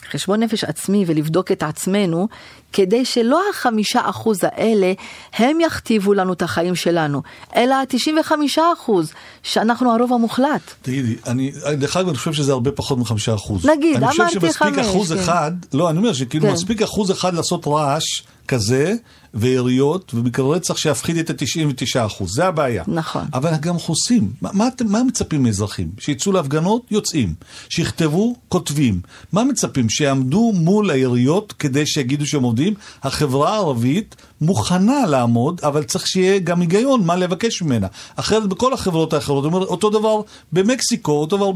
לחשבון 0.08 0.42
נפש 0.42 0.64
עצמי 0.64 1.04
ולבדוק 1.06 1.52
את 1.52 1.62
עצמנו, 1.62 2.28
כדי 2.72 3.04
שלא 3.04 3.40
החמישה 3.50 4.00
אחוז 4.04 4.38
האלה 4.42 4.92
הם 5.32 5.60
יכתיבו 5.60 6.14
לנו 6.14 6.32
את 6.32 6.42
החיים 6.42 6.74
שלנו, 6.74 7.22
אלא 7.56 7.82
התשעים 7.82 8.18
וחמישה 8.20 8.62
אחוז, 8.72 9.12
שאנחנו 9.42 9.94
הרוב 9.94 10.12
המוחלט. 10.12 10.74
תגידי, 10.82 11.16
אני, 11.26 11.52
דרך 11.78 11.96
אגב, 11.96 12.08
אני 12.08 12.16
חושב 12.16 12.32
שזה 12.32 12.52
הרבה 12.52 12.70
פחות 12.70 12.98
מחמישה 12.98 13.34
אחוז. 13.34 13.66
נגיד, 13.66 13.96
אני 13.96 14.04
אמרתי 14.04 14.24
חושב 14.24 14.40
שמספיק 14.40 14.74
חמש, 14.74 14.86
אחוז 14.86 15.12
כן. 15.12 15.18
אחד, 15.18 15.52
לא, 15.72 15.90
אני 15.90 15.98
אומר 15.98 16.12
שכאילו 16.12 16.46
כן. 16.46 16.52
מספיק 16.52 16.82
אחוז 16.82 17.10
אחד 17.10 17.34
לעשות 17.34 17.66
רעש 17.66 18.22
כזה, 18.48 18.94
ויריות, 19.34 20.14
ומקרה 20.14 20.56
רצח 20.56 20.76
שיפחיד 20.76 21.16
את 21.16 21.30
ה-99 21.30 22.06
אחוז, 22.06 22.34
זה 22.34 22.46
הבעיה. 22.46 22.84
נכון. 22.86 23.24
אבל 23.34 23.56
גם 23.60 23.78
חוסים. 23.78 24.32
מה, 24.40 24.50
מה, 24.52 24.68
מה 24.84 25.02
מצפים 25.02 25.42
מאזרחים? 25.42 25.90
שיצאו 25.98 26.32
להפגנות? 26.32 26.82
יוצאים. 26.90 27.34
שיכתבו? 27.68 28.34
כותבים. 28.48 29.00
מה 29.32 29.44
מצפים? 29.44 29.88
שיעמדו 29.96 30.52
מול 30.54 30.90
היריות 30.90 31.52
כדי 31.58 31.86
שיגידו 31.86 32.26
שהם 32.26 32.42
עובדים? 32.42 32.74
החברה 33.02 33.54
הערבית 33.54 34.16
מוכנה 34.40 35.06
לעמוד, 35.06 35.60
אבל 35.64 35.82
צריך 35.82 36.06
שיהיה 36.06 36.38
גם 36.38 36.60
היגיון 36.60 37.04
מה 37.04 37.16
לבקש 37.16 37.62
ממנה. 37.62 37.86
אחרת 38.16 38.46
בכל 38.46 38.72
החברות 38.72 39.12
האחרות, 39.12 39.44
אומר, 39.44 39.58
אותו 39.58 39.90
דבר 39.90 40.20
במקסיקו, 40.52 41.12
אותו 41.12 41.36
דבר 41.36 41.50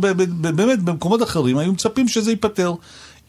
באמת 0.55 0.83
במקומות 0.83 1.23
אחרים, 1.23 1.59
היו 1.59 1.73
מצפים 1.73 2.09
שזה 2.09 2.31
ייפתר. 2.31 2.75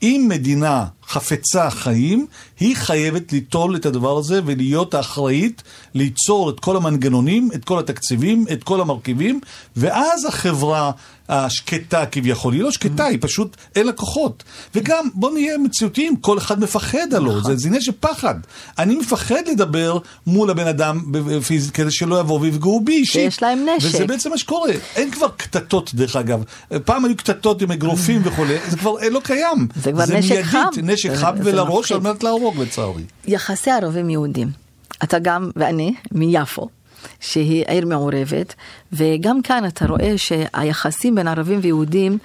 אם 0.01 0.25
מדינה 0.29 0.85
חפצה 1.07 1.69
חיים, 1.69 2.27
היא 2.59 2.75
חייבת 2.75 3.31
ליטול 3.33 3.75
את 3.75 3.85
הדבר 3.85 4.17
הזה 4.17 4.41
ולהיות 4.45 4.93
האחראית 4.93 5.63
ליצור 5.93 6.49
את 6.49 6.59
כל 6.59 6.75
המנגנונים, 6.75 7.49
את 7.55 7.65
כל 7.65 7.79
התקציבים, 7.79 8.45
את 8.51 8.63
כל 8.63 8.81
המרכיבים, 8.81 9.39
ואז 9.75 10.25
החברה 10.25 10.91
השקטה 11.29 12.05
כביכול, 12.05 12.53
היא 12.53 12.61
לא 12.61 12.71
שקטה, 12.71 13.05
היא 13.05 13.17
פשוט 13.21 13.57
אין 13.75 13.85
לה 13.85 13.91
כוחות. 13.91 14.43
וגם, 14.75 15.07
בוא 15.13 15.31
נהיה 15.31 15.57
מציאותיים, 15.57 16.15
כל 16.15 16.37
אחד 16.37 16.59
מפחד 16.59 17.13
הלא, 17.13 17.41
זה, 17.43 17.55
זה 17.55 17.67
עניין 17.67 17.81
של 17.81 17.91
פחד. 17.99 18.35
אני 18.79 18.95
מפחד 18.95 19.41
לדבר 19.51 19.97
מול 20.27 20.49
הבן 20.49 20.67
אדם 20.67 21.01
פיזית, 21.47 21.73
כדי 21.73 21.91
שלא 21.91 22.19
יבואו 22.19 22.41
ויפגעו 22.41 22.81
בי 22.81 22.91
אישית. 22.91 23.13
שיש 23.13 23.41
להם 23.41 23.65
נשק. 23.77 23.87
וזה 23.87 24.05
בעצם 24.05 24.29
מה 24.29 24.37
שקורה. 24.37 24.71
אין 24.95 25.11
כבר 25.11 25.27
קטטות, 25.37 25.93
דרך 25.93 26.15
אגב. 26.15 26.43
פעם 26.85 27.05
היו 27.05 27.17
קטטות 27.17 27.61
עם 27.61 27.71
אגרופים 27.71 28.21
וכולי, 28.23 28.57
זה 28.69 28.77
כבר 28.77 28.99
אה, 29.01 29.09
לא 29.09 29.21
קיים. 29.23 29.67
זה 29.75 29.91
כבר 29.91 30.03
נשק 30.13 30.41
חם. 30.43 30.59
נשק 30.97 31.13
חם 31.15 31.35
ולראש. 31.43 31.91
על 31.91 31.99
מנת 31.99 32.23
להרוג 32.23 32.57
לצערי. 32.61 33.03
יחסי 33.27 33.71
ערבים 33.71 34.09
יהודים. 34.09 34.47
אתה 35.03 35.19
גם, 35.19 35.51
ואני, 35.55 35.93
מיפו, 36.11 36.67
שהיא 37.19 37.65
עיר 37.67 37.85
מעורבת, 37.85 38.55
וגם 38.93 39.41
כאן 39.41 39.65
אתה 39.67 39.85
רואה 39.85 40.13
שהיחסים 40.17 41.15
בין 41.15 41.27
ערבים 41.27 41.59
ויהודים 41.61 42.17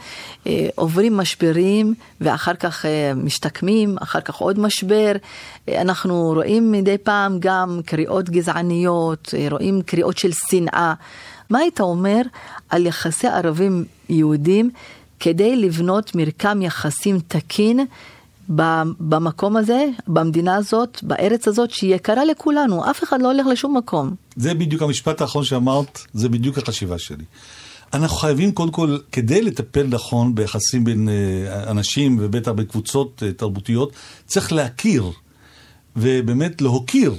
אה, 0.46 0.68
עוברים 0.74 1.16
משברים, 1.16 1.94
ואחר 2.20 2.54
כך 2.54 2.86
אה, 2.86 3.12
משתקמים, 3.14 3.96
אחר 4.02 4.20
כך 4.20 4.34
עוד 4.34 4.58
משבר. 4.58 5.12
אה, 5.68 5.80
אנחנו 5.80 6.32
רואים 6.34 6.72
מדי 6.72 6.98
פעם 6.98 7.36
גם 7.40 7.80
קריאות 7.86 8.30
גזעניות, 8.30 9.34
אה, 9.38 9.46
רואים 9.50 9.82
קריאות 9.82 10.18
של 10.18 10.30
שנאה. 10.50 10.94
מה 11.50 11.58
היית 11.58 11.80
אומר 11.80 12.22
על 12.70 12.86
יחסי 12.86 13.26
ערבים 13.26 13.84
יהודים 14.08 14.70
כדי 15.20 15.56
לבנות 15.56 16.14
מרקם 16.14 16.62
יחסים 16.62 17.18
תקין 17.28 17.86
במקום 18.48 19.56
הזה, 19.56 19.86
במדינה 20.08 20.56
הזאת, 20.56 20.98
בארץ 21.02 21.48
הזאת, 21.48 21.70
שהיא 21.70 21.94
יקרה 21.94 22.24
לכולנו, 22.24 22.90
אף 22.90 23.02
אחד 23.02 23.22
לא 23.22 23.32
הולך 23.32 23.46
לשום 23.46 23.76
מקום. 23.76 24.14
זה 24.36 24.54
בדיוק 24.54 24.82
המשפט 24.82 25.20
האחרון 25.20 25.44
שאמרת, 25.44 26.00
זה 26.14 26.28
בדיוק 26.28 26.58
החשיבה 26.58 26.98
שלי. 26.98 27.24
אנחנו 27.94 28.16
חייבים 28.16 28.52
קודם 28.52 28.70
כל, 28.70 28.98
כדי 29.12 29.42
לטפל 29.42 29.86
נכון 29.86 30.34
ביחסים 30.34 30.84
בין 30.84 31.08
אה, 31.08 31.70
אנשים 31.70 32.18
ובטח 32.20 32.50
בקבוצות 32.50 33.22
אה, 33.26 33.32
תרבותיות, 33.32 33.92
צריך 34.26 34.52
להכיר 34.52 35.10
ובאמת 35.96 36.62
להוקיר 36.62 37.14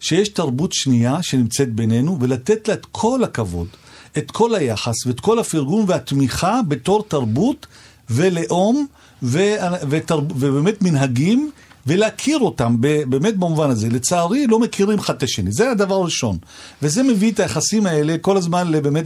שיש 0.00 0.28
תרבות 0.28 0.72
שנייה 0.72 1.22
שנמצאת 1.22 1.72
בינינו 1.72 2.18
ולתת 2.20 2.68
לה 2.68 2.74
את 2.74 2.86
כל 2.92 3.24
הכבוד, 3.24 3.66
את 4.18 4.30
כל 4.30 4.54
היחס 4.54 5.06
ואת 5.06 5.20
כל 5.20 5.38
הפרגון 5.38 5.84
והתמיכה 5.88 6.60
בתור 6.68 7.04
תרבות 7.08 7.66
ולאום 8.10 8.86
ו, 9.22 9.40
ותרב, 9.88 10.24
ובאמת 10.40 10.82
מנהגים 10.82 11.50
ולהכיר 11.88 12.38
אותם 12.38 12.76
באמת 12.80 13.36
במובן 13.36 13.70
הזה. 13.70 13.88
לצערי 13.88 14.46
לא 14.46 14.58
מכירים 14.58 14.98
אחד 14.98 15.14
את 15.14 15.22
השני, 15.22 15.52
זה 15.52 15.70
הדבר 15.70 15.94
הראשון. 15.94 16.38
וזה 16.82 17.02
מביא 17.02 17.32
את 17.32 17.40
היחסים 17.40 17.86
האלה 17.86 18.16
כל 18.20 18.36
הזמן 18.36 18.72
באמת 18.82 19.04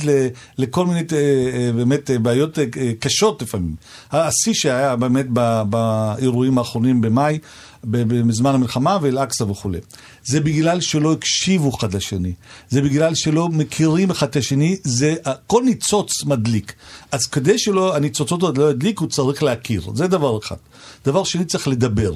לכל 0.59 0.87
מיני 0.87 1.01
אה, 1.13 1.73
באמת 1.73 2.11
בעיות 2.23 2.59
אה, 2.59 2.65
קשות 3.01 3.43
לפעמים. 3.43 3.75
השיא 4.13 4.55
שהיה 4.55 4.97
באמת 4.97 5.27
באירועים 5.71 6.59
האחרונים 6.59 7.01
במאי, 7.01 7.39
בזמן 7.85 8.55
המלחמה 8.55 8.99
ואל-אקצא 9.03 9.45
וכולי. 9.45 9.79
זה 10.25 10.41
בגלל 10.41 10.81
שלא 10.81 11.13
הקשיבו 11.13 11.71
אחד 11.79 11.95
לשני, 11.95 12.33
זה 12.69 12.83
בגלל 12.83 13.15
שלא 13.15 13.49
מכירים 13.49 14.11
אחד 14.11 14.29
את 14.29 14.37
השני, 14.37 14.77
זה 14.85 15.15
כל 15.47 15.63
ניצוץ 15.65 16.25
מדליק. 16.25 16.73
אז 17.13 17.27
כדי 17.27 17.59
שלא, 17.59 17.97
הניצוצות 17.97 18.59
לא 18.59 18.71
ידליקו, 18.71 19.09
צריך 19.09 19.43
להכיר, 19.43 19.83
זה 19.95 20.07
דבר 20.07 20.39
אחד. 20.39 20.57
דבר 21.05 21.25
שני, 21.25 21.45
צריך 21.45 21.69
לדבר. 21.69 22.13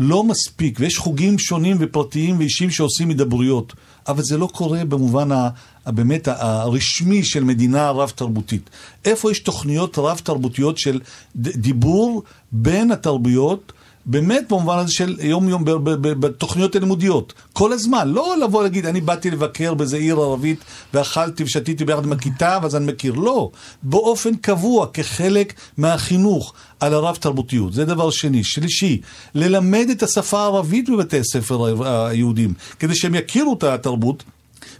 לא 0.00 0.24
מספיק, 0.24 0.80
ויש 0.80 0.98
חוגים 0.98 1.38
שונים 1.38 1.76
ופרטיים 1.80 2.38
ואישיים 2.38 2.70
שעושים 2.70 3.08
הידברויות, 3.08 3.72
אבל 4.08 4.22
זה 4.22 4.38
לא 4.38 4.46
קורה 4.46 4.84
במובן 4.84 5.32
ה, 5.32 5.48
באמת 5.86 6.28
הרשמי 6.28 7.24
של 7.24 7.44
מדינה 7.44 7.90
רב-תרבותית. 7.90 8.70
איפה 9.04 9.30
יש 9.30 9.40
תוכניות 9.40 9.98
רב-תרבותיות 9.98 10.78
של 10.78 11.00
דיבור 11.36 12.22
בין 12.52 12.90
התרבויות? 12.90 13.72
באמת 14.06 14.48
במובן 14.48 14.78
הזה 14.78 14.92
של 14.92 15.16
יום-יום 15.20 15.64
בתוכניות 16.00 16.76
הלימודיות. 16.76 17.32
כל 17.52 17.72
הזמן, 17.72 18.08
לא 18.08 18.36
לבוא 18.38 18.62
להגיד, 18.62 18.86
אני 18.86 19.00
באתי 19.00 19.30
לבקר 19.30 19.74
באיזה 19.74 19.96
עיר 19.96 20.16
ערבית 20.16 20.64
ואכלתי 20.94 21.44
ושתיתי 21.44 21.84
ביחד 21.84 22.04
עם 22.04 22.12
הכיתה 22.12 22.58
ואז 22.62 22.76
אני 22.76 22.86
מכיר. 22.86 23.14
לא, 23.14 23.50
באופן 23.82 24.34
קבוע, 24.34 24.86
כחלק 24.92 25.54
מהחינוך 25.78 26.52
על 26.80 26.94
הרב 26.94 27.16
תרבותיות. 27.16 27.72
זה 27.72 27.84
דבר 27.84 28.10
שני. 28.10 28.44
שלישי, 28.44 29.00
ללמד 29.34 29.86
את 29.90 30.02
השפה 30.02 30.40
הערבית 30.40 30.88
בבתי 30.88 31.18
הספר 31.18 31.84
היהודים, 32.06 32.54
כדי 32.78 32.94
שהם 32.94 33.14
יכירו 33.14 33.54
את 33.54 33.64
התרבות. 33.64 34.24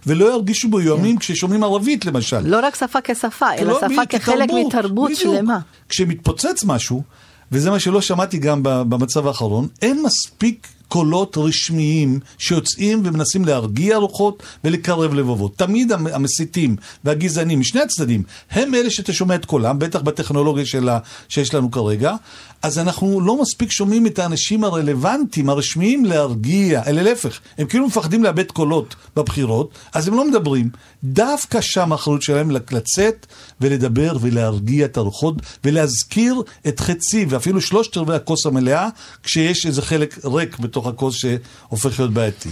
ולא 0.07 0.33
ירגישו 0.33 0.69
מאוימים 0.69 1.15
כן. 1.15 1.19
כששומעים 1.19 1.63
ערבית 1.63 2.05
למשל. 2.05 2.39
לא 2.39 2.59
רק 2.63 2.75
שפה 2.75 2.99
כשפה, 3.03 3.53
אלא 3.53 3.73
לא, 3.73 3.79
שפה 3.79 4.05
כחלק 4.05 4.49
מתרבות 4.65 5.11
שלמה. 5.15 5.59
כשמתפוצץ 5.89 6.63
משהו, 6.63 7.03
וזה 7.51 7.71
מה 7.71 7.79
שלא 7.79 8.01
שמעתי 8.01 8.37
גם 8.37 8.59
במצב 8.63 9.27
האחרון, 9.27 9.67
אין 9.81 10.03
מספיק 10.03 10.67
קולות 10.91 11.37
רשמיים 11.37 12.19
שיוצאים 12.37 13.01
ומנסים 13.05 13.45
להרגיע 13.45 13.97
רוחות 13.97 14.43
ולקרב 14.63 15.13
לבבות. 15.13 15.57
תמיד 15.57 15.91
המסיתים 15.91 16.75
והגזענים 17.03 17.59
משני 17.59 17.81
הצדדים 17.81 18.23
הם 18.51 18.75
אלה 18.75 18.89
שאתה 18.89 19.13
שומע 19.13 19.35
את 19.35 19.45
קולם, 19.45 19.79
בטח 19.79 20.01
בטכנולוגיה 20.01 20.65
שלה, 20.65 20.99
שיש 21.29 21.53
לנו 21.53 21.71
כרגע, 21.71 22.15
אז 22.61 22.79
אנחנו 22.79 23.21
לא 23.21 23.41
מספיק 23.41 23.71
שומעים 23.71 24.07
את 24.07 24.19
האנשים 24.19 24.63
הרלוונטיים, 24.63 25.49
הרשמיים, 25.49 26.05
להרגיע, 26.05 26.81
אלא 26.87 27.01
להפך, 27.01 27.39
הם 27.57 27.67
כאילו 27.67 27.87
מפחדים 27.87 28.23
לאבד 28.23 28.51
קולות 28.51 28.95
בבחירות, 29.15 29.71
אז 29.93 30.07
הם 30.07 30.13
לא 30.13 30.27
מדברים. 30.27 30.69
דווקא 31.03 31.61
שם 31.61 31.91
האחריות 31.91 32.21
שלהם 32.21 32.51
לצאת 32.51 33.25
ולדבר 33.61 34.17
ולהרגיע 34.21 34.85
את 34.85 34.97
הרוחות 34.97 35.35
ולהזכיר 35.63 36.41
את 36.67 36.79
חצי 36.79 37.25
ואפילו 37.29 37.61
שלושת 37.61 37.97
רבעי 37.97 38.15
הכוס 38.15 38.45
המלאה, 38.45 38.89
כשיש 39.23 39.65
איזה 39.65 39.81
חלק 39.81 40.25
ריק 40.25 40.59
בתוך 40.59 40.80
הכוס 40.87 41.15
שהופך 41.15 41.99
להיות 41.99 42.13
בעייתי. 42.13 42.49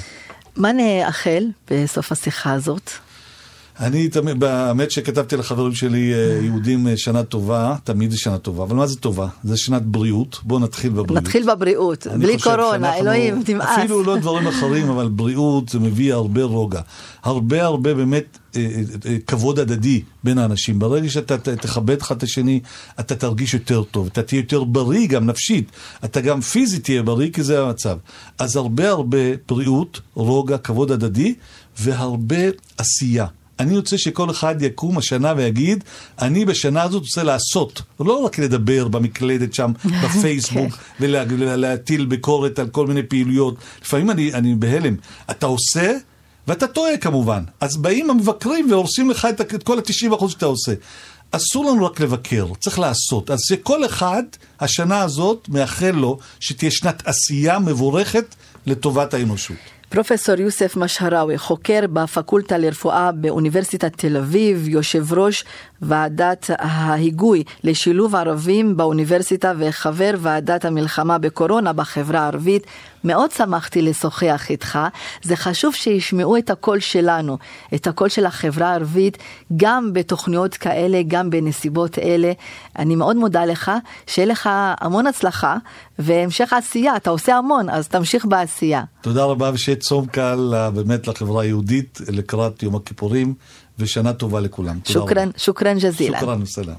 מה 0.56 0.72
נאחל 0.72 1.44
בסוף 1.72 2.12
השיחה 2.12 2.54
הזאת? 2.54 2.92
אני 3.80 4.10
תמיד, 4.10 4.40
באמת 4.40 4.92
שכתבתי 4.92 5.38
לחברים 5.38 5.74
שלי 5.74 6.14
אה, 6.14 6.40
יהודים 6.44 6.88
אה, 6.88 6.98
שנה 6.98 7.24
טובה, 7.24 7.76
תמיד 7.84 8.12
זה 8.12 8.18
שנה 8.18 8.38
טובה, 8.38 8.64
אבל 8.64 8.76
מה 8.76 8.88
זה 8.88 8.96
טובה? 8.96 9.28
זה 9.44 9.58
שנת 9.58 9.82
בריאות, 9.86 10.40
בואו 10.44 10.60
נתחיל 10.60 10.90
בבריאות. 10.90 11.24
נתחיל 11.24 11.52
בבריאות, 11.52 12.08
בלי 12.08 12.38
קורונה, 12.40 12.98
אלוהים, 12.98 13.44
תמאס. 13.44 13.68
אפילו 13.80 14.04
לא 14.04 14.18
דברים 14.18 14.48
אחרים, 14.48 14.90
אבל 14.90 15.08
בריאות 15.08 15.70
זה 15.70 15.80
מביא 15.80 16.14
הרבה 16.14 16.44
רוגע. 16.44 16.82
הרבה 17.24 17.66
הרבה 17.66 17.94
באמת 17.94 18.38
אה, 18.56 18.62
כבוד 19.28 19.60
הדדי 19.60 20.02
בין 20.24 20.38
האנשים. 20.38 20.80
ברגע 20.80 21.10
שאתה 21.10 21.38
תכבד 21.38 22.02
אחד 22.02 22.16
את 22.16 22.24
השני, 22.24 22.60
אתה 23.00 23.16
תרגיש 23.16 23.54
יותר 23.54 23.84
טוב, 23.84 24.08
אתה 24.12 24.24
תהיה 24.24 24.40
יותר 24.40 24.64
בריא 24.64 25.08
גם 25.08 25.26
נפשית, 25.26 25.72
אתה 26.06 26.22
גם 26.22 26.42
פיזית 26.42 26.84
תהיה 26.84 27.04
בריא, 27.04 27.30
כי 27.34 27.44
זה 27.44 27.64
המצב. 27.64 27.98
אז 28.40 28.56
הרבה 28.56 28.90
הרבה 28.90 29.18
בריאות, 29.48 30.00
רוגע, 30.14 30.58
כבוד 30.58 30.92
הדדי, 30.92 31.34
והרבה 31.80 32.44
עשייה. 32.78 33.26
אני 33.60 33.78
רוצה 33.78 33.98
שכל 33.98 34.32
אחד 34.32 34.62
יקום 34.62 34.98
השנה 34.98 35.34
ויגיד, 35.38 35.84
אני 36.22 36.46
בשנה 36.46 36.84
הזאת 36.84 37.02
רוצה 37.02 37.24
לעשות, 37.24 37.82
לא 38.00 38.14
רק 38.14 38.40
לדבר 38.40 38.88
במקלדת 38.88 39.54
שם, 39.54 39.72
בפייסבוק, 40.04 40.74
כן. 40.74 41.06
ולהטיל 41.40 42.06
ביקורת 42.06 42.60
על 42.60 42.68
כל 42.68 42.88
מיני 42.88 43.04
פעילויות. 43.04 43.56
לפעמים 43.82 44.10
אני, 44.10 44.34
אני 44.34 44.56
בהלם. 44.56 44.96
אתה 45.32 45.46
עושה, 45.46 45.94
ואתה 46.48 46.68
טועה 46.68 46.98
כמובן. 46.98 47.44
אז 47.60 47.78
באים 47.78 48.10
המבקרים 48.10 48.72
והורסים 48.72 49.10
לך 49.10 49.28
את, 49.30 49.42
את 49.42 49.64
כל 49.64 49.78
ה-90% 49.80 50.30
שאתה 50.30 50.46
עושה. 50.46 50.74
אסור 51.32 51.66
לנו 51.66 51.86
רק 51.86 52.00
לבקר, 52.00 52.48
צריך 52.60 52.80
לעשות. 52.80 53.32
אז 53.32 53.40
שכל 53.48 53.86
אחד, 53.86 54.24
השנה 54.60 55.02
הזאת, 55.02 55.50
מאחל 55.50 55.92
לו 55.92 56.20
שתהיה 56.40 56.72
שנת 56.72 57.08
עשייה 57.08 57.60
מבורכת 57.60 58.36
לטובת 58.66 59.14
האנושות. 59.14 59.58
פרופסור 59.90 60.36
יוסף 60.36 60.78
משהראוי, 60.78 61.38
חוקר 61.38 61.80
בפקולטה 61.94 62.58
לרפואה 62.58 63.12
באוניברסיטת 63.12 63.98
תל 63.98 64.18
אביב, 64.18 64.68
יושב 64.68 65.14
ראש 65.14 65.46
ועדת 65.82 66.50
ההיגוי 66.60 67.44
לשילוב 67.64 68.16
ערבים 68.16 68.78
באוניברסיטה 68.78 69.54
וחבר 69.58 70.12
ועדת 70.18 70.66
המלחמה 70.66 71.18
בקורונה 71.18 71.74
בחברה 71.74 72.20
הערבית. 72.20 72.68
מאוד 73.04 73.32
שמחתי 73.32 73.82
לשוחח 73.82 74.50
איתך. 74.50 74.80
זה 75.22 75.36
חשוב 75.36 75.74
שישמעו 75.76 76.38
את 76.38 76.50
הקול 76.50 76.80
שלנו, 76.80 77.38
את 77.76 77.88
הקול 77.88 78.10
של 78.10 78.26
החברה 78.26 78.70
הערבית, 78.70 79.18
גם 79.58 79.94
בתוכניות 79.94 80.54
כאלה, 80.54 81.02
גם 81.08 81.30
בנסיבות 81.30 82.00
אלה. 82.00 82.32
אני 82.80 82.96
מאוד 82.96 83.16
מודה 83.16 83.46
לך, 83.46 83.72
שיהיה 84.08 84.28
לך 84.28 84.50
המון 84.54 85.08
הצלחה 85.08 85.58
והמשך 86.00 86.54
עשייה. 86.54 86.96
אתה 86.96 87.10
עושה 87.10 87.36
המון, 87.36 87.70
אז 87.70 87.88
תמשיך 87.88 88.26
בעשייה. 88.26 88.84
תודה 89.02 89.24
רבה 89.24 89.52
ושיהיה 89.54 89.76
צום 89.76 90.06
קל 90.06 90.54
באמת 90.74 91.08
לחברה 91.08 91.44
היהודית 91.44 92.00
לקראת 92.10 92.64
יום 92.64 92.76
הכיפורים. 92.76 93.34
ושנה 93.80 94.14
טובה 94.14 94.40
לכולם. 94.40 94.80
שוכרן, 94.86 95.30
שוכרן 95.38 95.78
ג'זילה. 95.80 96.20
שוכרן 96.20 96.42
וסלאם. 96.42 96.76